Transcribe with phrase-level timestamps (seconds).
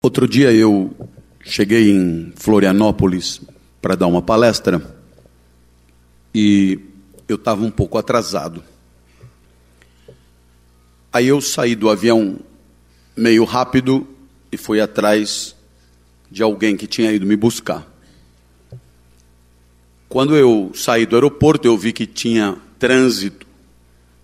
[0.00, 0.94] Outro dia eu
[1.44, 3.40] cheguei em Florianópolis
[3.82, 4.80] para dar uma palestra
[6.32, 6.78] e
[7.26, 8.62] eu estava um pouco atrasado.
[11.12, 12.38] Aí eu saí do avião
[13.16, 14.06] meio rápido
[14.52, 15.56] e fui atrás
[16.30, 17.84] de alguém que tinha ido me buscar.
[20.08, 23.44] Quando eu saí do aeroporto, eu vi que tinha trânsito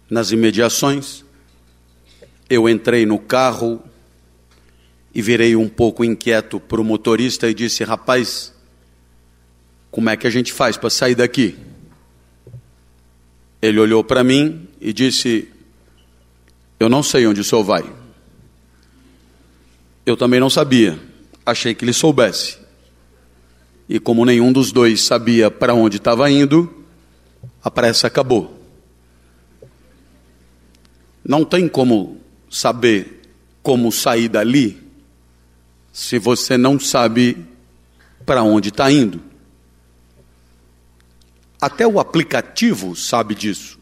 [0.09, 1.25] nas imediações.
[2.48, 3.82] Eu entrei no carro
[5.14, 8.52] e virei um pouco inquieto para o motorista e disse: Rapaz,
[9.91, 11.56] como é que a gente faz para sair daqui?
[13.62, 15.48] Ele olhou para mim e disse:
[16.80, 17.84] Eu não sei onde o senhor vai.
[20.05, 20.98] Eu também não sabia,
[21.46, 22.58] achei que ele soubesse.
[23.88, 26.84] E como nenhum dos dois sabia para onde estava indo,
[27.62, 28.60] a pressa acabou.
[31.24, 33.22] Não tem como saber
[33.62, 34.84] como sair dali
[35.95, 37.47] se você não sabe
[38.27, 39.23] para onde está indo.
[41.61, 43.78] Até o aplicativo sabe disso.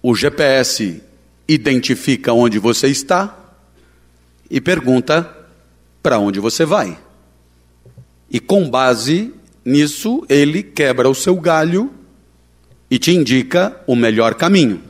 [0.00, 1.02] O GPS
[1.48, 3.36] identifica onde você está
[4.48, 5.36] e pergunta
[6.00, 6.96] para onde você vai.
[8.30, 9.34] E com base
[9.64, 11.92] nisso, ele quebra o seu galho
[12.88, 14.80] e te indica o melhor caminho.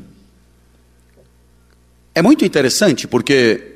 [2.15, 3.76] É muito interessante porque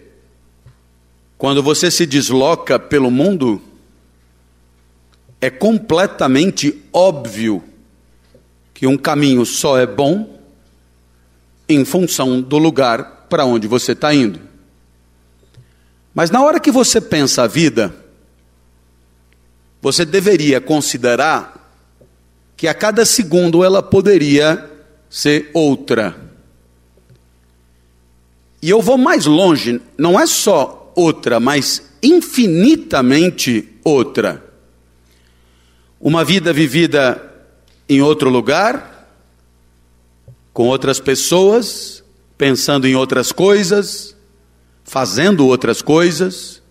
[1.40, 3.62] quando você se desloca pelo mundo,
[5.40, 7.64] é completamente óbvio
[8.74, 10.38] que um caminho só é bom
[11.66, 14.38] em função do lugar para onde você está indo.
[16.14, 17.90] Mas na hora que você pensa a vida,
[19.80, 21.72] você deveria considerar
[22.54, 24.70] que a cada segundo ela poderia
[25.08, 26.20] ser outra.
[28.60, 34.44] E eu vou mais longe, não é só outra, mas infinitamente outra.
[36.00, 37.22] Uma vida vivida
[37.88, 39.08] em outro lugar,
[40.52, 42.04] com outras pessoas,
[42.36, 44.16] pensando em outras coisas,
[44.84, 46.62] fazendo outras coisas,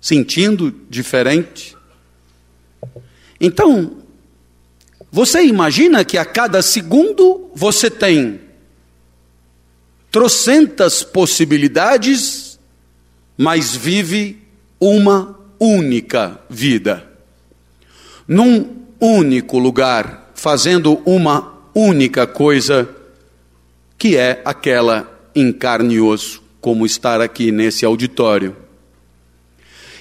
[0.00, 1.76] sentindo diferente.
[3.40, 3.98] Então,
[5.10, 8.40] você imagina que a cada segundo você tem
[10.10, 12.39] trocentas possibilidades
[13.42, 14.36] mas vive
[14.78, 17.10] uma única vida.
[18.28, 22.86] Num único lugar, fazendo uma única coisa,
[23.96, 28.54] que é aquela em carne e osso, como estar aqui nesse auditório.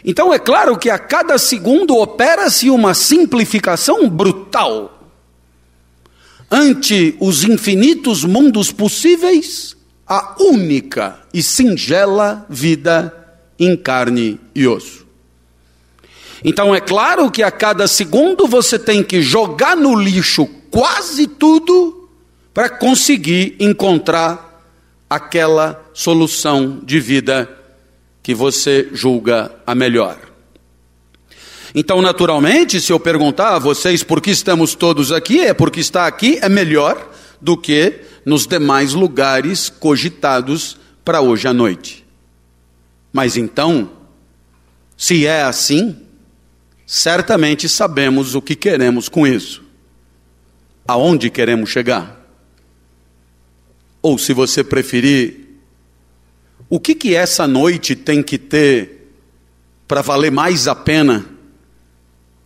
[0.03, 5.01] Então é claro que a cada segundo opera-se uma simplificação brutal.
[6.51, 13.18] Ante os infinitos mundos possíveis, a única e singela vida
[13.59, 15.05] em carne e osso.
[16.43, 22.09] Então é claro que a cada segundo você tem que jogar no lixo quase tudo
[22.53, 24.63] para conseguir encontrar
[25.09, 27.49] aquela solução de vida
[28.21, 30.17] que você julga a melhor.
[31.73, 36.07] Então, naturalmente, se eu perguntar a vocês por que estamos todos aqui, é porque estar
[36.07, 42.05] aqui é melhor do que nos demais lugares cogitados para hoje à noite.
[43.19, 43.91] Mas então,
[44.95, 45.93] se é assim,
[46.87, 49.61] certamente sabemos o que queremos com isso.
[50.87, 52.17] Aonde queremos chegar?
[54.01, 55.49] Ou se você preferir,
[56.69, 59.11] o que que essa noite tem que ter
[59.85, 61.25] para valer mais a pena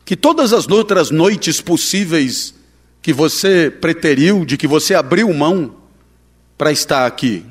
[0.04, 2.56] que todas as outras noites possíveis
[3.00, 5.76] que você preteriu, de que você abriu mão
[6.58, 7.46] para estar aqui?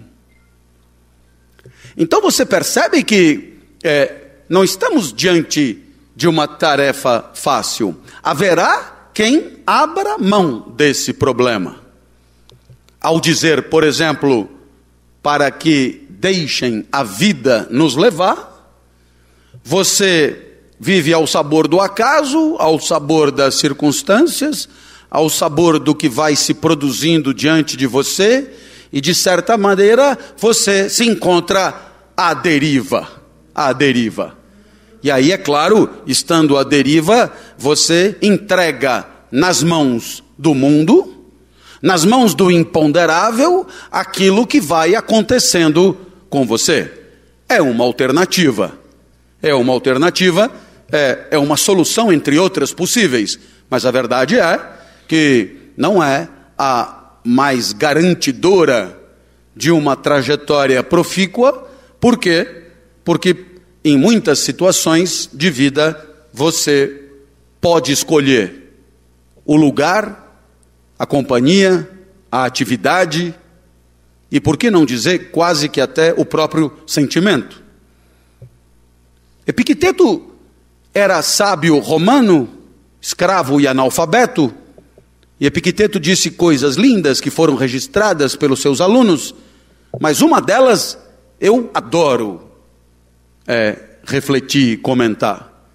[1.96, 4.14] Então você percebe que é,
[4.48, 5.78] não estamos diante
[6.14, 7.96] de uma tarefa fácil.
[8.22, 11.76] Haverá quem abra mão desse problema.
[13.00, 14.48] Ao dizer, por exemplo,
[15.22, 18.50] para que deixem a vida nos levar,
[19.64, 24.68] você vive ao sabor do acaso, ao sabor das circunstâncias,
[25.10, 28.50] ao sabor do que vai se produzindo diante de você,
[28.92, 31.74] e de certa maneira você se encontra
[32.16, 33.08] à deriva,
[33.54, 34.36] à deriva.
[35.02, 41.26] E aí, é claro, estando à deriva, você entrega nas mãos do mundo,
[41.80, 45.98] nas mãos do imponderável, aquilo que vai acontecendo
[46.30, 46.90] com você.
[47.48, 48.78] É uma alternativa.
[49.42, 50.48] É uma alternativa,
[50.92, 53.36] é, é uma solução entre outras possíveis.
[53.68, 54.60] Mas a verdade é
[55.08, 58.98] que não é a mais garantidora
[59.54, 61.68] de uma trajetória profícua,
[62.00, 62.64] por quê?
[63.04, 63.52] Porque
[63.84, 67.02] em muitas situações de vida, você
[67.60, 68.74] pode escolher
[69.44, 70.40] o lugar,
[70.98, 71.88] a companhia,
[72.30, 73.34] a atividade
[74.30, 77.62] e, por que não dizer, quase que até o próprio sentimento.
[79.46, 80.30] Epicteto
[80.94, 82.48] era sábio romano,
[83.00, 84.54] escravo e analfabeto,
[85.42, 89.34] e Epicteto disse coisas lindas que foram registradas pelos seus alunos,
[90.00, 90.96] mas uma delas
[91.40, 92.48] eu adoro
[93.44, 95.66] é, refletir e comentar.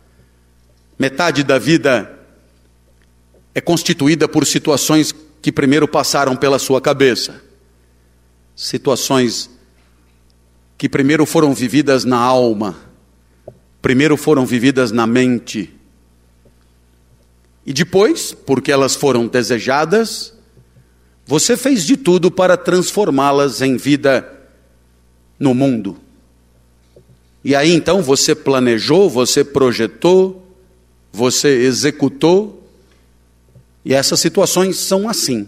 [0.97, 2.17] Metade da vida
[3.53, 7.43] é constituída por situações que primeiro passaram pela sua cabeça,
[8.55, 9.49] situações
[10.77, 12.73] que primeiro foram vividas na alma,
[13.81, 15.76] primeiro foram vividas na mente,
[17.67, 20.33] e depois, porque elas foram desejadas,
[21.25, 24.25] você fez de tudo para transformá-las em vida
[25.37, 25.97] no mundo.
[27.43, 30.49] E aí então você planejou, você projetou,
[31.11, 32.65] você executou,
[33.83, 35.45] e essas situações são assim.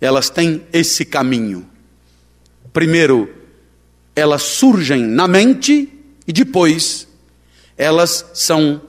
[0.00, 1.66] Elas têm esse caminho.
[2.72, 3.28] Primeiro,
[4.14, 5.88] elas surgem na mente
[6.28, 7.08] e depois
[7.76, 8.80] elas são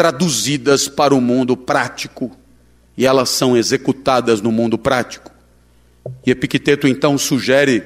[0.00, 2.34] traduzidas para o mundo prático
[2.96, 5.30] e elas são executadas no mundo prático.
[6.26, 7.84] E Epicteto então sugere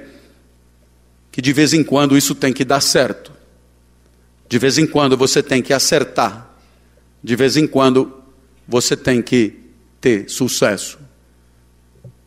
[1.33, 3.33] que de vez em quando isso tem que dar certo.
[4.49, 6.55] De vez em quando você tem que acertar.
[7.21, 8.17] De vez em quando
[8.69, 9.59] você tem que
[10.01, 11.01] ter sucesso.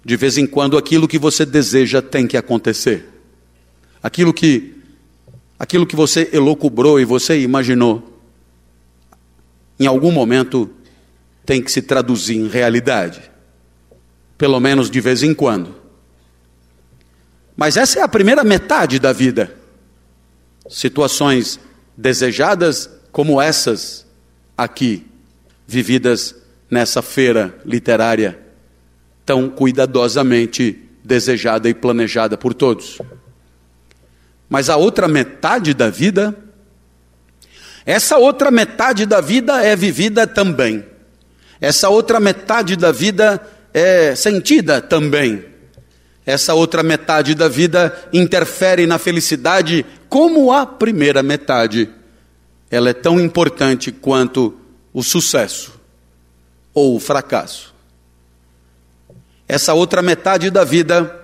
[0.04, 3.06] De vez em quando aquilo que você deseja tem que acontecer.
[4.04, 4.75] Aquilo que
[5.57, 8.17] aquilo que você elocubrou e você imaginou
[9.80, 10.70] em algum momento
[11.46, 13.22] tem que se traduzir em realidade.
[14.38, 15.76] Pelo menos de vez em quando.
[17.56, 19.56] Mas essa é a primeira metade da vida.
[20.70, 21.60] Situações
[21.96, 24.06] desejadas como essas
[24.56, 25.06] aqui,
[25.66, 26.36] vividas
[26.70, 28.40] nessa feira literária,
[29.26, 33.00] tão cuidadosamente desejada e planejada por todos.
[34.50, 36.36] Mas a outra metade da vida,
[37.88, 40.86] essa outra metade da vida é vivida também.
[41.60, 43.42] Essa outra metade da vida
[43.74, 45.57] é sentida também
[46.28, 51.89] essa outra metade da vida interfere na felicidade como a primeira metade.
[52.69, 54.54] Ela é tão importante quanto
[54.94, 55.80] o sucesso
[56.74, 57.74] ou o fracasso.
[59.48, 61.18] Essa outra metade da vida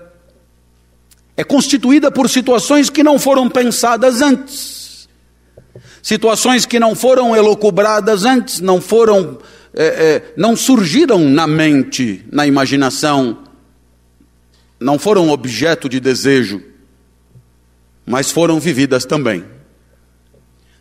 [1.35, 4.82] é constituída por situações que não foram pensadas antes,
[6.03, 9.39] situações que não foram elocubradas antes, não foram,
[9.73, 13.39] é, é, não surgiram na mente, na imaginação
[14.83, 16.61] não foram objeto de desejo,
[18.05, 19.45] mas foram vividas também.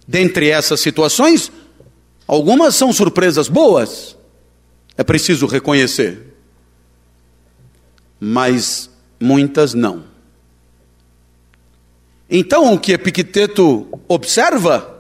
[0.08, 1.52] Dentre essas situações,
[2.26, 4.18] algumas são surpresas boas,
[4.98, 6.34] é preciso reconhecer,
[8.18, 8.90] mas
[9.20, 10.04] muitas não.
[12.28, 14.91] Então, o que Epicteto observa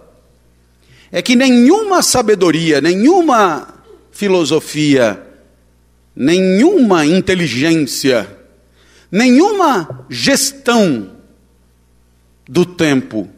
[1.12, 3.68] é que nenhuma sabedoria, nenhuma
[4.10, 5.22] filosofia,
[6.16, 8.42] nenhuma inteligência,
[9.12, 11.18] Nenhuma gestão
[12.48, 13.28] do tempo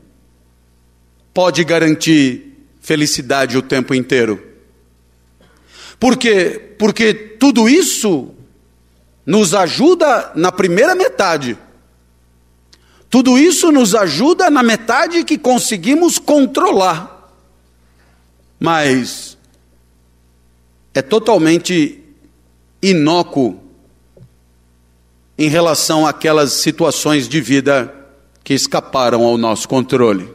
[1.35, 4.41] pode garantir felicidade o tempo inteiro.
[5.99, 6.77] Por quê?
[6.79, 8.33] Porque tudo isso
[9.27, 11.59] nos ajuda na primeira metade.
[13.11, 17.14] Tudo isso nos ajuda na metade que conseguimos controlar.
[18.59, 19.37] Mas
[20.93, 22.01] é totalmente
[22.81, 23.61] inócuo
[25.37, 27.93] em relação àquelas situações de vida
[28.45, 30.33] que escaparam ao nosso controle.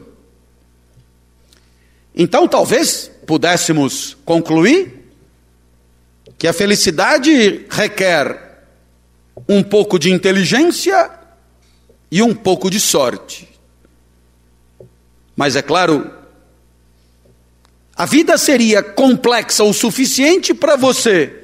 [2.14, 5.00] Então, talvez pudéssemos concluir
[6.36, 8.64] que a felicidade requer
[9.48, 11.10] um pouco de inteligência
[12.10, 13.48] e um pouco de sorte.
[15.36, 16.10] Mas é claro,
[18.00, 21.34] a vida seria complexa o suficiente para você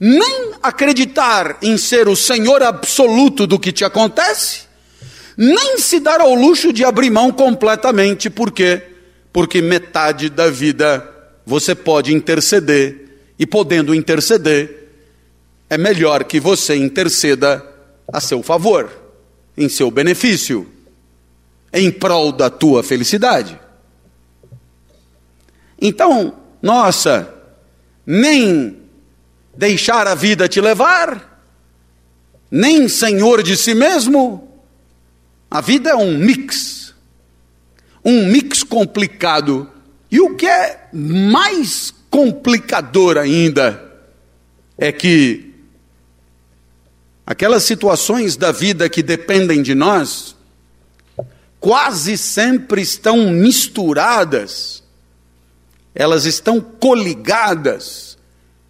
[0.00, 4.60] nem acreditar em ser o Senhor absoluto do que te acontece,
[5.36, 8.80] nem se dar ao luxo de abrir mão completamente, por quê?
[9.30, 11.06] Porque metade da vida
[11.44, 13.04] você pode interceder,
[13.38, 14.88] e podendo interceder,
[15.68, 17.62] é melhor que você interceda
[18.10, 18.90] a seu favor,
[19.54, 20.66] em seu benefício,
[21.70, 23.67] em prol da tua felicidade.
[25.80, 27.32] Então, nossa,
[28.06, 28.78] nem
[29.56, 31.42] deixar a vida te levar,
[32.50, 34.48] nem senhor de si mesmo.
[35.50, 36.94] A vida é um mix,
[38.04, 39.70] um mix complicado.
[40.10, 43.84] E o que é mais complicador ainda
[44.76, 45.54] é que
[47.26, 50.34] aquelas situações da vida que dependem de nós
[51.60, 54.77] quase sempre estão misturadas,
[55.94, 58.18] elas estão coligadas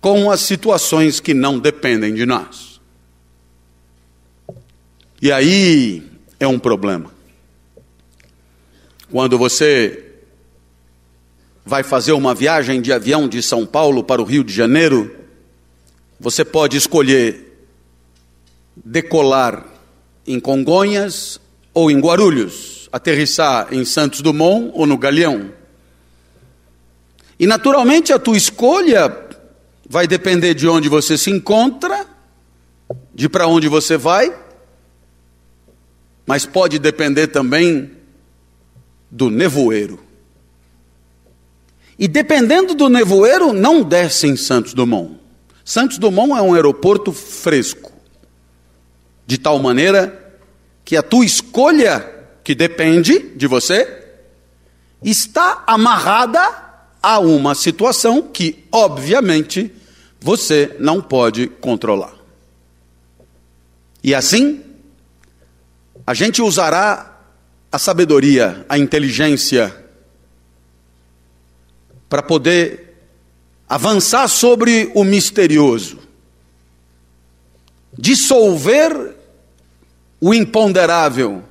[0.01, 2.81] com as situações que não dependem de nós.
[5.21, 6.03] E aí
[6.39, 7.13] é um problema.
[9.11, 10.05] Quando você
[11.65, 15.15] vai fazer uma viagem de avião de São Paulo para o Rio de Janeiro,
[16.21, 17.67] você pode escolher
[18.77, 19.67] decolar
[20.27, 21.41] em Congonhas
[21.75, 25.53] ou em Guarulhos, aterrissar em Santos Dumont ou no Galeão.
[27.39, 29.27] E naturalmente a tua escolha
[29.89, 32.07] vai depender de onde você se encontra,
[33.15, 34.37] de para onde você vai,
[36.27, 37.93] mas pode depender também
[39.11, 39.99] do nevoeiro.
[41.99, 45.19] E dependendo do nevoeiro, não desce em Santos Dumont.
[45.65, 47.93] Santos Dumont é um aeroporto fresco,
[49.27, 50.37] de tal maneira
[50.85, 54.07] que a tua escolha, que depende de você,
[55.03, 56.68] está amarrada
[57.03, 59.73] a uma situação que, obviamente,
[60.21, 62.15] você não pode controlar.
[64.03, 64.63] E assim,
[66.07, 67.19] a gente usará
[67.71, 69.85] a sabedoria, a inteligência,
[72.09, 72.97] para poder
[73.69, 75.99] avançar sobre o misterioso,
[77.97, 79.15] dissolver
[80.21, 81.45] o imponderável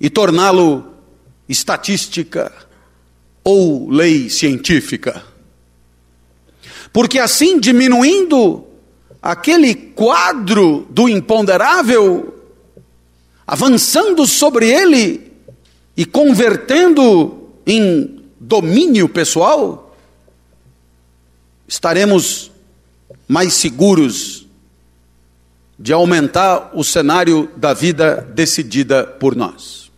[0.00, 0.94] e torná-lo
[1.48, 2.69] estatística
[3.44, 5.24] ou lei científica.
[6.92, 8.64] Porque assim, diminuindo
[9.22, 12.34] aquele quadro do imponderável,
[13.46, 15.32] avançando sobre ele
[15.96, 19.96] e convertendo em domínio pessoal,
[21.68, 22.50] estaremos
[23.28, 24.46] mais seguros
[25.78, 29.90] de aumentar o cenário da vida decidida por nós.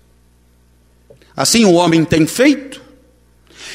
[1.34, 2.81] Assim o homem tem feito,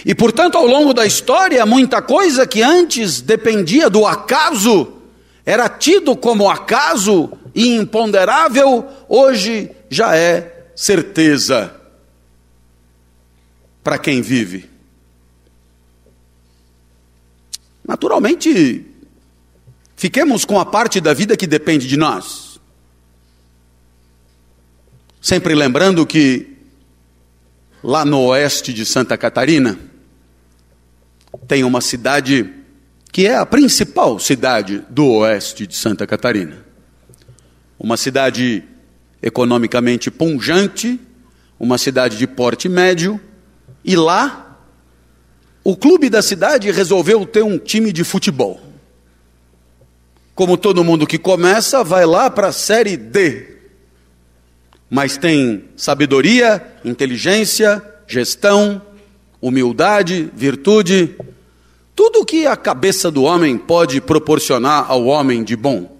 [0.06, 4.94] e portanto, ao longo da história, muita coisa que antes dependia do acaso,
[5.46, 11.74] era tido como acaso e imponderável, hoje já é certeza
[13.84, 14.70] para quem vive.
[17.88, 18.86] Naturalmente,
[19.96, 22.60] fiquemos com a parte da vida que depende de nós.
[25.22, 26.58] Sempre lembrando que
[27.82, 29.80] lá no oeste de Santa Catarina,
[31.48, 32.54] tem uma cidade
[33.12, 36.58] que é a principal cidade do oeste de Santa Catarina.
[37.80, 38.64] Uma cidade
[39.22, 41.00] economicamente punjante,
[41.60, 43.20] uma cidade de porte médio,
[43.84, 44.60] e lá
[45.64, 48.62] o clube da cidade resolveu ter um time de futebol.
[50.36, 53.58] Como todo mundo que começa, vai lá para a série D,
[54.90, 58.82] mas tem sabedoria, inteligência, gestão,
[59.42, 61.16] humildade, virtude,
[61.98, 65.98] tudo o que a cabeça do homem pode proporcionar ao homem de bom.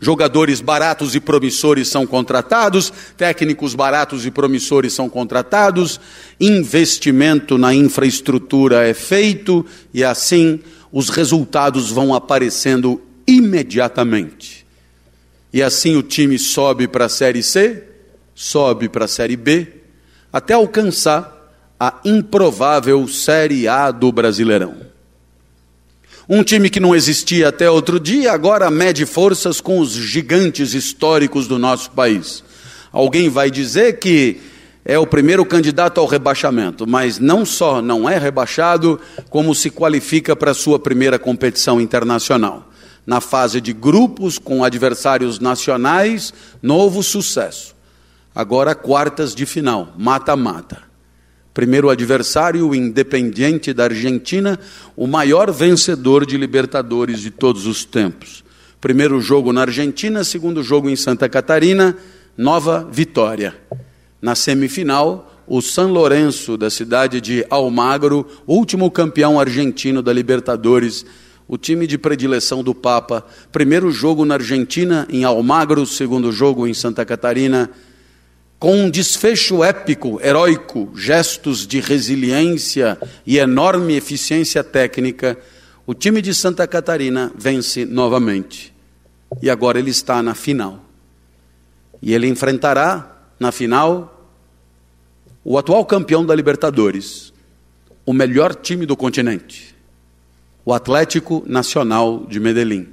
[0.00, 6.00] Jogadores baratos e promissores são contratados, técnicos baratos e promissores são contratados,
[6.40, 14.66] investimento na infraestrutura é feito e assim os resultados vão aparecendo imediatamente.
[15.52, 17.84] E assim o time sobe para a Série C,
[18.34, 19.68] sobe para a Série B,
[20.32, 24.93] até alcançar a improvável Série A do Brasileirão.
[26.28, 31.46] Um time que não existia até outro dia, agora mede forças com os gigantes históricos
[31.46, 32.42] do nosso país.
[32.90, 34.40] Alguém vai dizer que
[34.84, 40.34] é o primeiro candidato ao rebaixamento, mas não só não é rebaixado, como se qualifica
[40.34, 42.70] para sua primeira competição internacional
[43.06, 47.74] na fase de grupos com adversários nacionais, novo sucesso.
[48.34, 50.93] Agora, quartas de final, mata-mata.
[51.54, 54.58] Primeiro adversário, o Independiente da Argentina,
[54.96, 58.44] o maior vencedor de Libertadores de todos os tempos.
[58.80, 61.96] Primeiro jogo na Argentina, segundo jogo em Santa Catarina,
[62.36, 63.54] nova vitória.
[64.20, 71.06] Na semifinal, o San Lourenço, da cidade de Almagro, último campeão argentino da Libertadores
[71.46, 73.24] o time de predileção do Papa.
[73.52, 77.70] Primeiro jogo na Argentina, em Almagro, segundo jogo em Santa Catarina,
[78.58, 85.38] com um desfecho épico, heróico, gestos de resiliência e enorme eficiência técnica,
[85.86, 88.72] o time de Santa Catarina vence novamente.
[89.42, 90.82] E agora ele está na final.
[92.00, 94.30] E ele enfrentará, na final,
[95.44, 97.32] o atual campeão da Libertadores,
[98.06, 99.74] o melhor time do continente,
[100.64, 102.88] o Atlético Nacional de Medellín.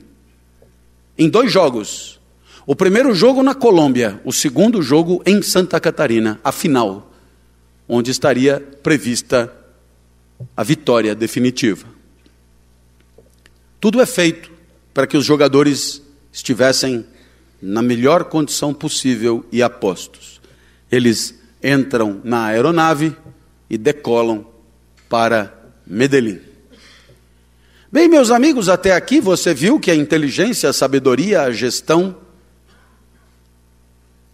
[1.18, 2.21] Em dois jogos.
[2.66, 7.12] O primeiro jogo na Colômbia, o segundo jogo em Santa Catarina, a final,
[7.90, 9.52] onde estaria prevista
[10.56, 11.88] a vitória definitiva.
[13.80, 14.52] Tudo é feito
[14.94, 16.02] para que os jogadores
[16.32, 17.04] estivessem
[17.60, 20.40] na melhor condição possível e apostos.
[20.92, 23.16] Eles entram na aeronave
[23.70, 24.46] e decolam
[25.10, 25.54] para
[25.86, 26.40] Medellín.
[27.92, 32.16] Bem, meus amigos, até aqui você viu que a inteligência, a sabedoria, a gestão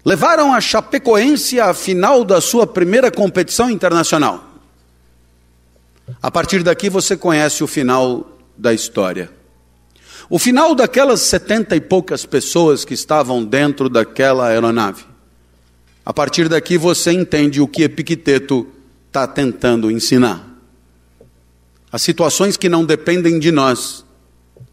[0.07, 4.41] levaram a Chapecoense à final da sua primeira competição internacional.
[6.21, 9.29] A partir daqui você conhece o final da história.
[10.29, 15.03] O final daquelas setenta e poucas pessoas que estavam dentro daquela aeronave.
[16.05, 18.65] A partir daqui você entende o que Epicteto
[19.07, 20.41] está tentando ensinar.
[21.91, 24.05] As situações que não dependem de nós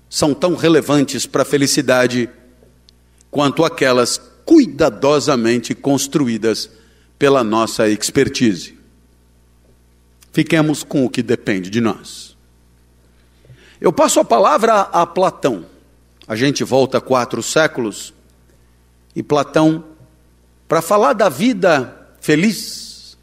[0.08, 2.30] são tão relevantes para a felicidade
[3.32, 6.70] quanto aquelas cuidadosamente construídas
[7.18, 8.78] pela nossa expertise.
[10.32, 12.36] Fiquemos com o que depende de nós.
[13.80, 15.66] Eu passo a palavra a Platão.
[16.26, 18.12] A gente volta quatro séculos
[19.14, 19.84] e Platão,
[20.66, 23.16] para falar da vida feliz,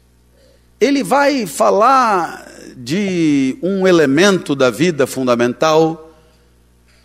[0.80, 6.10] ele vai falar de um elemento da vida fundamental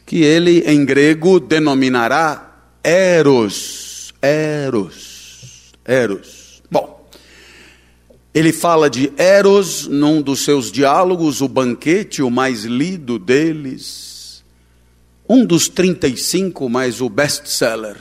[0.05, 3.87] que ele, em grego, denominará eros.
[4.21, 5.74] Eros.
[5.86, 6.62] Eros.
[6.69, 7.07] Bom,
[8.33, 14.43] ele fala de eros num dos seus diálogos, o banquete, o mais lido deles.
[15.27, 17.97] Um dos 35, mas o best-seller,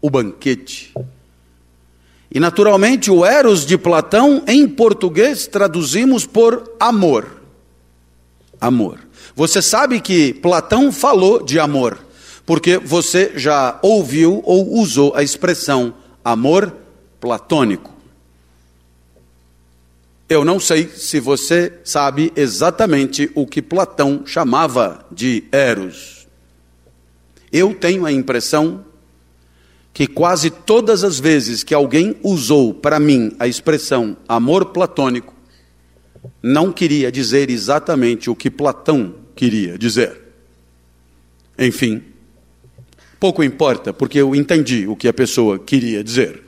[0.00, 0.94] o banquete.
[2.32, 7.42] E naturalmente o Eros de Platão, em português, traduzimos por amor.
[8.60, 9.00] Amor.
[9.34, 11.98] Você sabe que Platão falou de amor,
[12.50, 16.76] porque você já ouviu ou usou a expressão amor
[17.20, 17.96] platônico.
[20.28, 26.26] Eu não sei se você sabe exatamente o que Platão chamava de Eros.
[27.52, 28.84] Eu tenho a impressão
[29.94, 35.32] que quase todas as vezes que alguém usou para mim a expressão amor platônico,
[36.42, 40.20] não queria dizer exatamente o que Platão queria dizer.
[41.56, 42.09] Enfim,
[43.20, 46.42] pouco importa, porque eu entendi o que a pessoa queria dizer.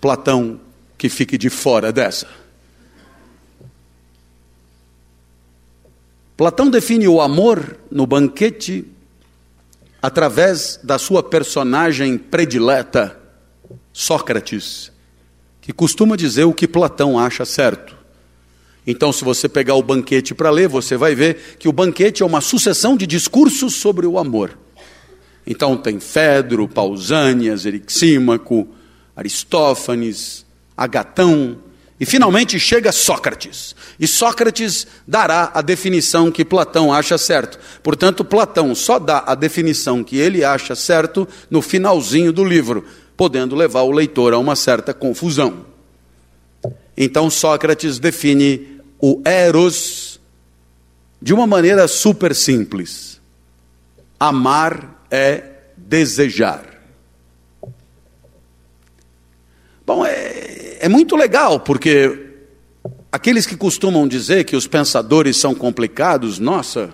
[0.00, 0.60] Platão
[0.96, 2.28] que fique de fora dessa.
[6.36, 8.86] Platão define o amor no banquete
[10.00, 13.18] através da sua personagem predileta,
[13.92, 14.92] Sócrates,
[15.60, 17.96] que costuma dizer o que Platão acha certo.
[18.86, 22.26] Então, se você pegar o banquete para ler, você vai ver que o banquete é
[22.26, 24.56] uma sucessão de discursos sobre o amor.
[25.50, 28.68] Então, tem Fedro, Pausânias, Erixímaco,
[29.16, 30.44] Aristófanes,
[30.76, 31.58] Agatão,
[31.98, 33.74] e finalmente chega Sócrates.
[33.98, 37.58] E Sócrates dará a definição que Platão acha certo.
[37.82, 42.84] Portanto, Platão só dá a definição que ele acha certo no finalzinho do livro,
[43.16, 45.64] podendo levar o leitor a uma certa confusão.
[46.94, 50.20] Então, Sócrates define o eros
[51.22, 53.18] de uma maneira super simples.
[54.20, 55.42] Amar é
[55.76, 56.64] desejar.
[59.86, 62.26] Bom, é, é muito legal, porque
[63.10, 66.90] aqueles que costumam dizer que os pensadores são complicados, nossa,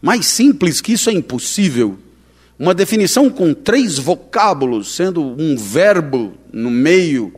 [0.00, 1.98] mais simples que isso é impossível.
[2.58, 7.32] Uma definição com três vocábulos, sendo um verbo no meio.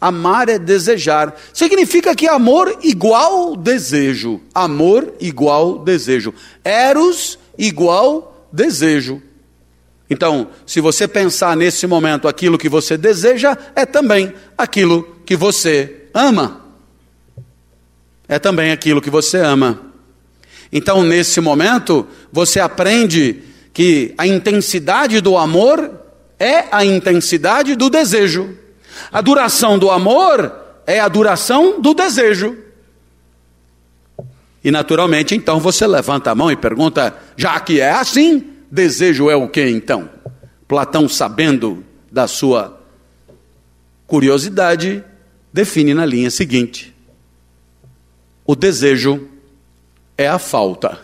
[0.00, 1.34] Amar é desejar.
[1.52, 4.40] Significa que amor igual desejo.
[4.54, 6.34] Amor igual desejo.
[6.64, 9.22] Eros igual desejo.
[10.08, 16.08] Então, se você pensar nesse momento aquilo que você deseja, é também aquilo que você
[16.14, 16.60] ama.
[18.28, 19.80] É também aquilo que você ama.
[20.72, 23.42] Então, nesse momento, você aprende
[23.72, 25.90] que a intensidade do amor
[26.38, 28.56] é a intensidade do desejo.
[29.12, 30.52] A duração do amor
[30.86, 32.56] é a duração do desejo.
[34.62, 39.36] E naturalmente, então você levanta a mão e pergunta: já que é assim, Desejo é
[39.36, 40.10] o que então?
[40.66, 42.80] Platão, sabendo da sua
[44.06, 45.04] curiosidade,
[45.52, 46.94] define na linha seguinte:
[48.44, 49.28] o desejo
[50.16, 51.00] é a falta.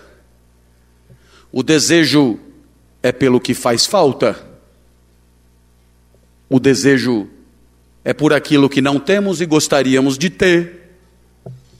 [1.50, 2.38] O desejo
[3.02, 4.36] é pelo que faz falta.
[6.48, 7.28] O desejo
[8.04, 10.96] é por aquilo que não temos e gostaríamos de ter,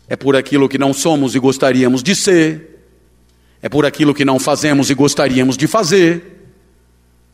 [0.09, 2.72] é por aquilo que não somos e gostaríamos de ser,
[3.63, 6.51] é por aquilo que não fazemos e gostaríamos de fazer,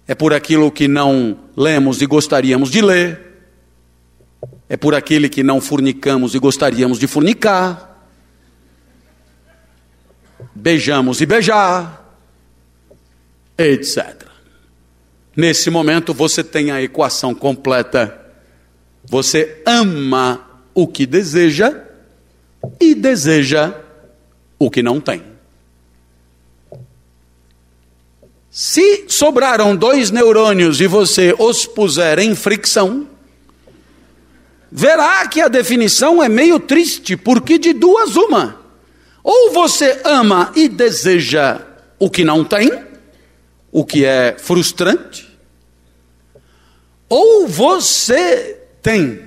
[0.07, 3.21] é por aquilo que não lemos e gostaríamos de ler,
[4.69, 8.07] é por aquele que não fornicamos e gostaríamos de fornicar,
[10.55, 12.15] beijamos e beijar,
[13.57, 14.27] etc.
[15.35, 18.21] Nesse momento você tem a equação completa.
[19.05, 21.85] Você ama o que deseja
[22.81, 23.75] e deseja
[24.59, 25.38] o que não tem.
[28.61, 33.09] Se sobraram dois neurônios e você os puser em fricção,
[34.69, 38.61] verá que a definição é meio triste, porque de duas uma.
[39.23, 41.61] Ou você ama e deseja
[42.01, 42.69] o que não tem,
[43.71, 45.29] o que é frustrante,
[47.09, 49.21] ou você tem,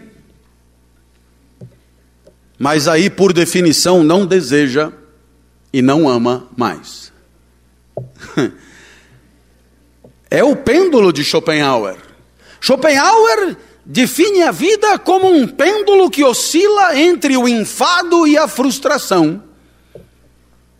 [2.59, 4.91] mas aí, por definição, não deseja
[5.71, 7.13] e não ama mais.
[10.31, 11.97] É o pêndulo de Schopenhauer.
[12.61, 19.43] Schopenhauer define a vida como um pêndulo que oscila entre o enfado e a frustração.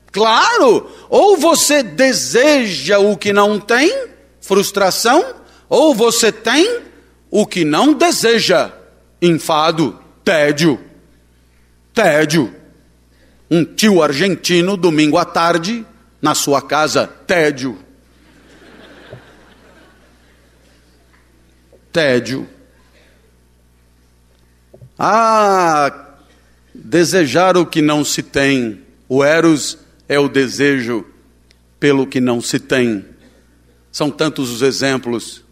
[0.10, 4.08] Claro, ou você deseja o que não tem,
[4.40, 5.36] frustração,
[5.68, 6.84] ou você tem
[7.30, 8.72] o que não deseja,
[9.22, 10.80] enfado, tédio.
[11.94, 12.56] Tédio.
[13.50, 15.86] Um tio argentino, domingo à tarde,
[16.22, 17.78] na sua casa, tédio.
[21.92, 22.48] Tédio.
[24.98, 26.16] Ah,
[26.74, 28.82] desejar o que não se tem.
[29.10, 29.78] O Eros
[30.08, 31.06] é o desejo
[31.80, 33.06] pelo que não se tem.
[33.92, 35.44] São tantos os exemplos.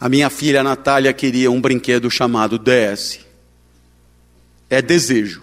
[0.00, 3.20] A minha filha Natália queria um brinquedo chamado DS.
[4.68, 5.42] É desejo.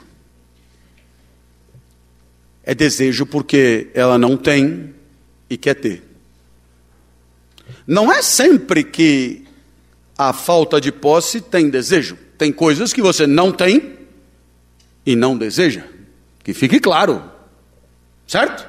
[2.63, 4.93] É desejo porque ela não tem
[5.49, 6.03] e quer ter.
[7.85, 9.45] Não é sempre que
[10.29, 12.17] a falta de posse tem desejo.
[12.37, 13.99] Tem coisas que você não tem
[15.05, 15.83] e não deseja.
[16.43, 17.23] Que fique claro.
[18.27, 18.67] Certo?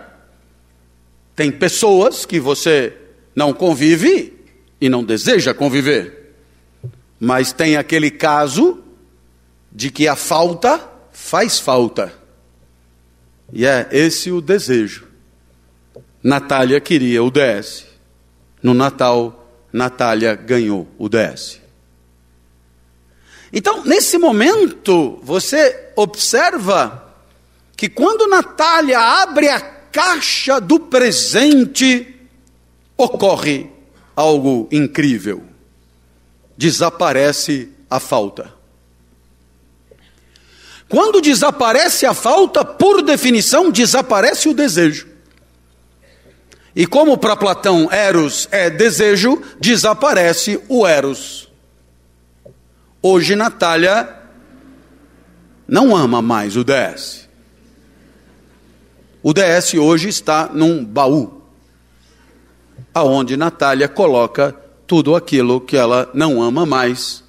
[1.35, 2.97] Tem pessoas que você
[3.35, 4.33] não convive
[4.81, 6.35] e não deseja conviver.
[7.19, 8.83] Mas tem aquele caso
[9.73, 12.13] de que a falta faz falta.
[13.53, 15.07] E é esse o desejo.
[16.23, 17.87] Natália queria o DS.
[18.63, 19.44] No Natal,
[19.75, 21.61] Natália ganhou o DS.
[23.53, 27.13] Então, nesse momento, você observa
[27.77, 32.15] que quando Natália abre a caixa do presente,
[32.97, 33.69] ocorre
[34.15, 35.43] algo incrível.
[36.57, 38.55] Desaparece a falta.
[40.89, 45.14] Quando desaparece a falta, por definição, desaparece o desejo.
[46.75, 51.49] E como para Platão Eros é desejo, desaparece o Eros.
[53.01, 54.09] Hoje Natália
[55.69, 57.29] não ama mais o DS.
[59.23, 61.45] O DS hoje está num baú
[62.95, 64.55] aonde Natália coloca
[64.87, 67.25] tudo aquilo que ela não ama mais,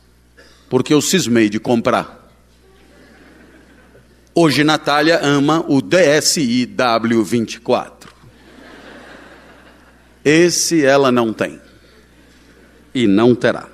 [0.69, 2.29] porque eu cismei de comprar.
[4.35, 7.94] Hoje Natália ama o DSI W24.
[10.25, 11.61] Esse ela não tem.
[12.95, 13.67] E não terá.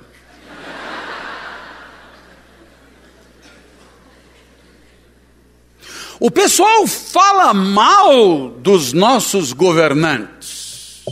[6.20, 11.02] O pessoal fala mal dos nossos governantes.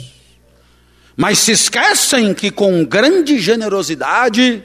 [1.16, 4.62] Mas se esquecem que, com grande generosidade,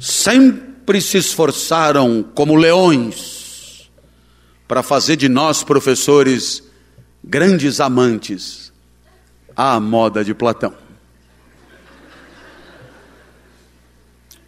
[0.00, 3.88] sempre se esforçaram como leões
[4.66, 6.62] para fazer de nós, professores,
[7.24, 8.67] grandes amantes
[9.58, 10.72] à moda de Platão.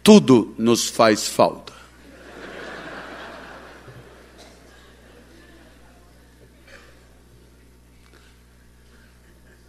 [0.01, 1.73] Tudo nos faz falta.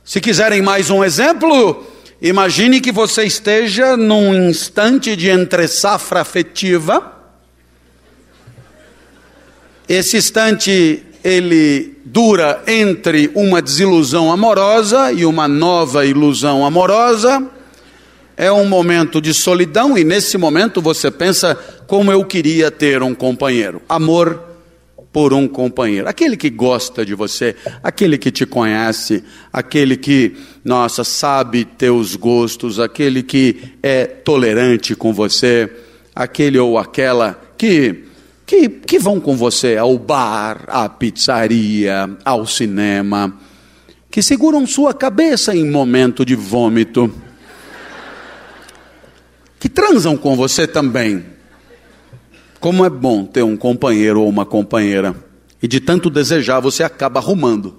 [0.04, 1.84] Se quiserem mais um exemplo,
[2.20, 7.18] imagine que você esteja num instante de entre-safra afetiva.
[9.88, 17.42] Esse instante ele dura entre uma desilusão amorosa e uma nova ilusão amorosa.
[18.36, 21.54] É um momento de solidão e nesse momento você pensa
[21.86, 23.80] como eu queria ter um companheiro.
[23.88, 24.52] Amor
[25.12, 31.04] por um companheiro, aquele que gosta de você, aquele que te conhece, aquele que, nossa,
[31.04, 35.70] sabe teus gostos, aquele que é tolerante com você,
[36.14, 38.04] aquele ou aquela que,
[38.52, 43.34] que, que vão com você ao bar, à pizzaria, ao cinema,
[44.10, 47.10] que seguram sua cabeça em momento de vômito,
[49.58, 51.24] que transam com você também
[52.60, 55.16] como é bom ter um companheiro ou uma companheira.
[55.62, 57.78] E de tanto desejar, você acaba arrumando.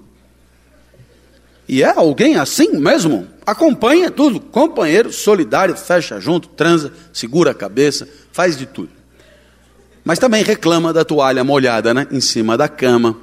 [1.70, 3.28] E é alguém assim mesmo?
[3.46, 4.40] Acompanha tudo.
[4.40, 9.03] Companheiro, solidário, fecha junto, transa, segura a cabeça, faz de tudo.
[10.04, 13.18] Mas também reclama da toalha molhada né, em cima da cama.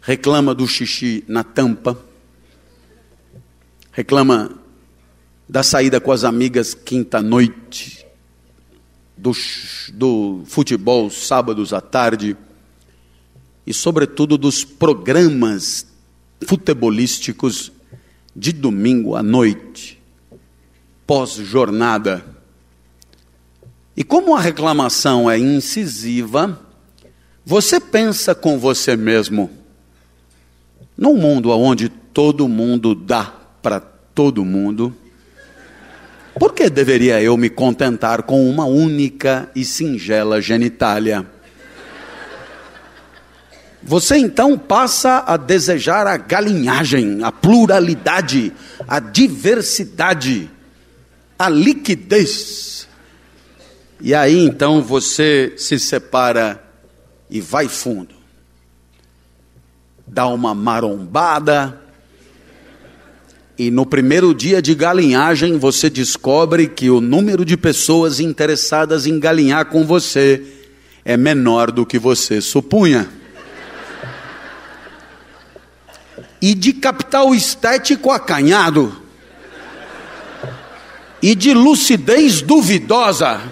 [0.00, 1.98] Reclama do xixi na tampa.
[3.92, 4.58] Reclama
[5.48, 8.06] da saída com as amigas quinta-noite
[9.16, 9.32] do,
[9.92, 12.36] do futebol sábados à tarde
[13.66, 15.86] e, sobretudo, dos programas
[16.46, 17.72] futebolísticos
[18.34, 20.00] de domingo à noite,
[21.06, 22.24] pós-jornada.
[23.98, 26.56] E como a reclamação é incisiva,
[27.44, 29.50] você pensa com você mesmo,
[30.96, 33.24] num mundo onde todo mundo dá
[33.60, 34.94] para todo mundo,
[36.38, 41.26] por que deveria eu me contentar com uma única e singela genitália?
[43.82, 48.52] Você então passa a desejar a galinhagem, a pluralidade,
[48.86, 50.48] a diversidade,
[51.36, 52.87] a liquidez.
[54.00, 56.62] E aí então você se separa
[57.30, 58.14] e vai fundo.
[60.06, 61.78] Dá uma marombada,
[63.58, 69.18] e no primeiro dia de galinhagem você descobre que o número de pessoas interessadas em
[69.18, 70.40] galinhar com você
[71.04, 73.08] é menor do que você supunha.
[76.40, 78.96] E de capital estético acanhado.
[81.20, 83.42] E de lucidez duvidosa.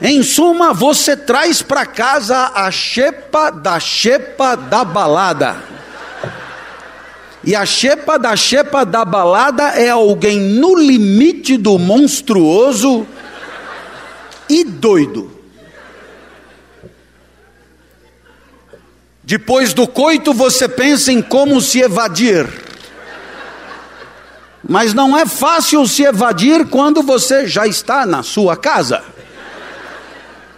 [0.00, 5.56] Em suma, você traz para casa a chepa da chepa da balada.
[7.42, 13.06] E a chepa da chepa da balada é alguém no limite do monstruoso
[14.48, 15.30] e doido.
[19.22, 22.48] Depois do coito, você pensa em como se evadir.
[24.68, 29.15] Mas não é fácil se evadir quando você já está na sua casa.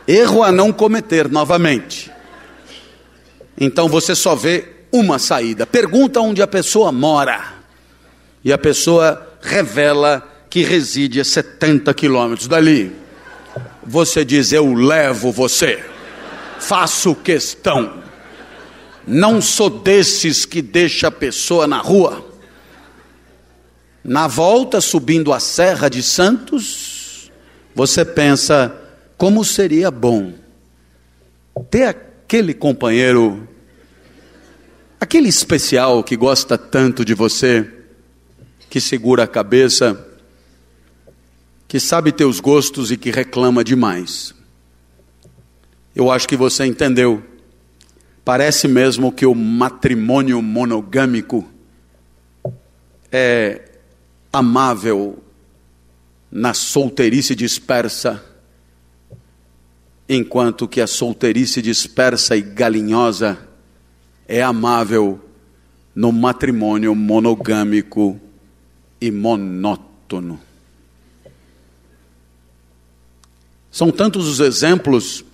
[0.09, 2.11] Erro a não cometer novamente.
[3.61, 5.67] Então você só vê uma saída.
[5.67, 7.53] Pergunta onde a pessoa mora.
[8.43, 12.91] E a pessoa revela que reside a 70 quilômetros dali.
[13.83, 15.85] Você diz: Eu levo você.
[16.59, 18.03] Faço questão.
[19.07, 22.25] Não sou desses que deixa a pessoa na rua.
[24.03, 27.31] Na volta, subindo a Serra de Santos,
[27.75, 28.75] você pensa:
[29.19, 30.33] como seria bom
[31.71, 33.47] ter aquele companheiro
[35.01, 37.71] Aquele especial que gosta tanto de você,
[38.69, 40.07] que segura a cabeça,
[41.69, 44.35] que sabe teus gostos e que reclama demais.
[45.95, 47.23] Eu acho que você entendeu.
[48.25, 51.49] Parece mesmo que o matrimônio monogâmico
[53.13, 53.71] é
[54.33, 55.23] amável
[56.31, 58.23] na solteirice dispersa,
[60.09, 63.39] enquanto que a solteirice dispersa e galinhosa
[64.27, 65.21] é amável
[65.95, 68.19] no matrimônio monogâmico
[69.01, 70.41] e monótono.
[73.71, 75.25] São tantos os exemplos.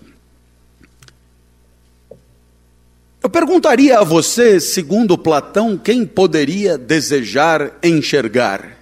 [3.22, 8.74] Eu perguntaria a você, segundo Platão, quem poderia desejar enxergar?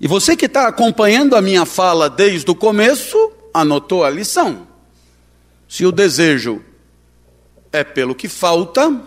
[0.00, 3.25] E você que está acompanhando a minha fala desde o começo,
[3.56, 4.66] anotou a lição.
[5.68, 6.62] Se o desejo
[7.72, 9.02] é pelo que falta,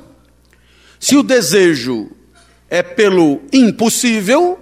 [0.99, 2.11] se o desejo
[2.69, 4.59] é pelo impossível,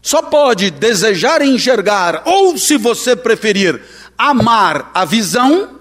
[0.00, 3.80] só pode desejar e enxergar, ou se você preferir,
[4.16, 5.80] amar a visão,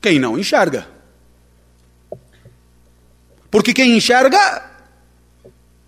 [0.00, 0.86] quem não enxerga.
[3.50, 4.70] Porque quem enxerga,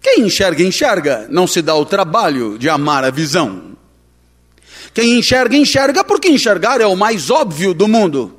[0.01, 3.77] quem enxerga, enxerga, não se dá o trabalho de amar a visão.
[4.93, 8.37] Quem enxerga, enxerga, porque enxergar é o mais óbvio do mundo.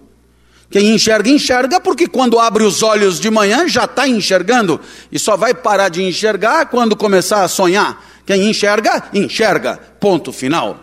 [0.69, 4.79] Quem enxerga, enxerga, porque quando abre os olhos de manhã já está enxergando
[5.11, 8.01] e só vai parar de enxergar quando começar a sonhar.
[8.25, 9.77] Quem enxerga, enxerga.
[9.99, 10.79] Ponto final.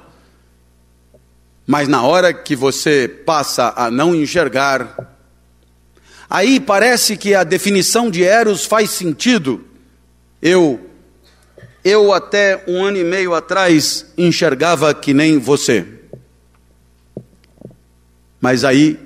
[1.67, 5.17] Mas na hora que você passa a não enxergar,
[6.29, 9.65] aí parece que a definição de Eros faz sentido.
[10.43, 10.81] Eu
[11.85, 15.87] eu até um ano e meio atrás enxergava que nem você.
[18.41, 18.99] Mas aí,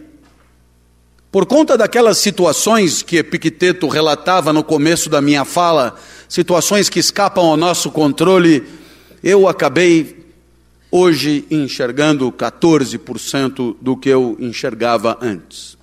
[1.30, 5.96] por conta daquelas situações que Epicteto relatava no começo da minha fala,
[6.28, 8.66] situações que escapam ao nosso controle,
[9.22, 10.26] eu acabei
[10.90, 15.78] hoje enxergando 14% do que eu enxergava antes.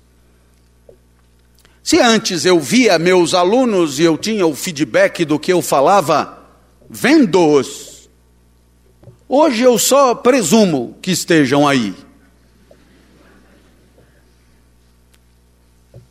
[1.82, 6.39] Se antes eu via meus alunos e eu tinha o feedback do que eu falava,
[6.90, 8.10] vendo-os,
[9.28, 11.94] hoje eu só presumo que estejam aí.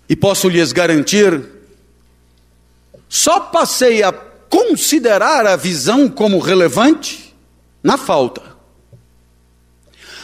[0.08, 1.44] E posso lhes garantir,
[3.10, 7.36] só passei a considerar a visão como relevante
[7.84, 8.42] na falta.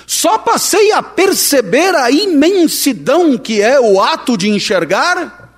[0.08, 5.52] Só passei a perceber a imensidão que é o ato de enxergar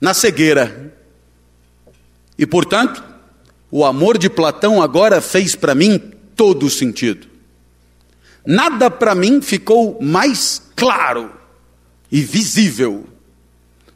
[0.00, 0.94] na cegueira.
[2.36, 3.02] E, portanto,
[3.70, 5.98] o amor de Platão agora fez para mim
[6.34, 7.26] todo o sentido.
[8.46, 11.30] Nada para mim ficou mais claro
[12.10, 13.06] e visível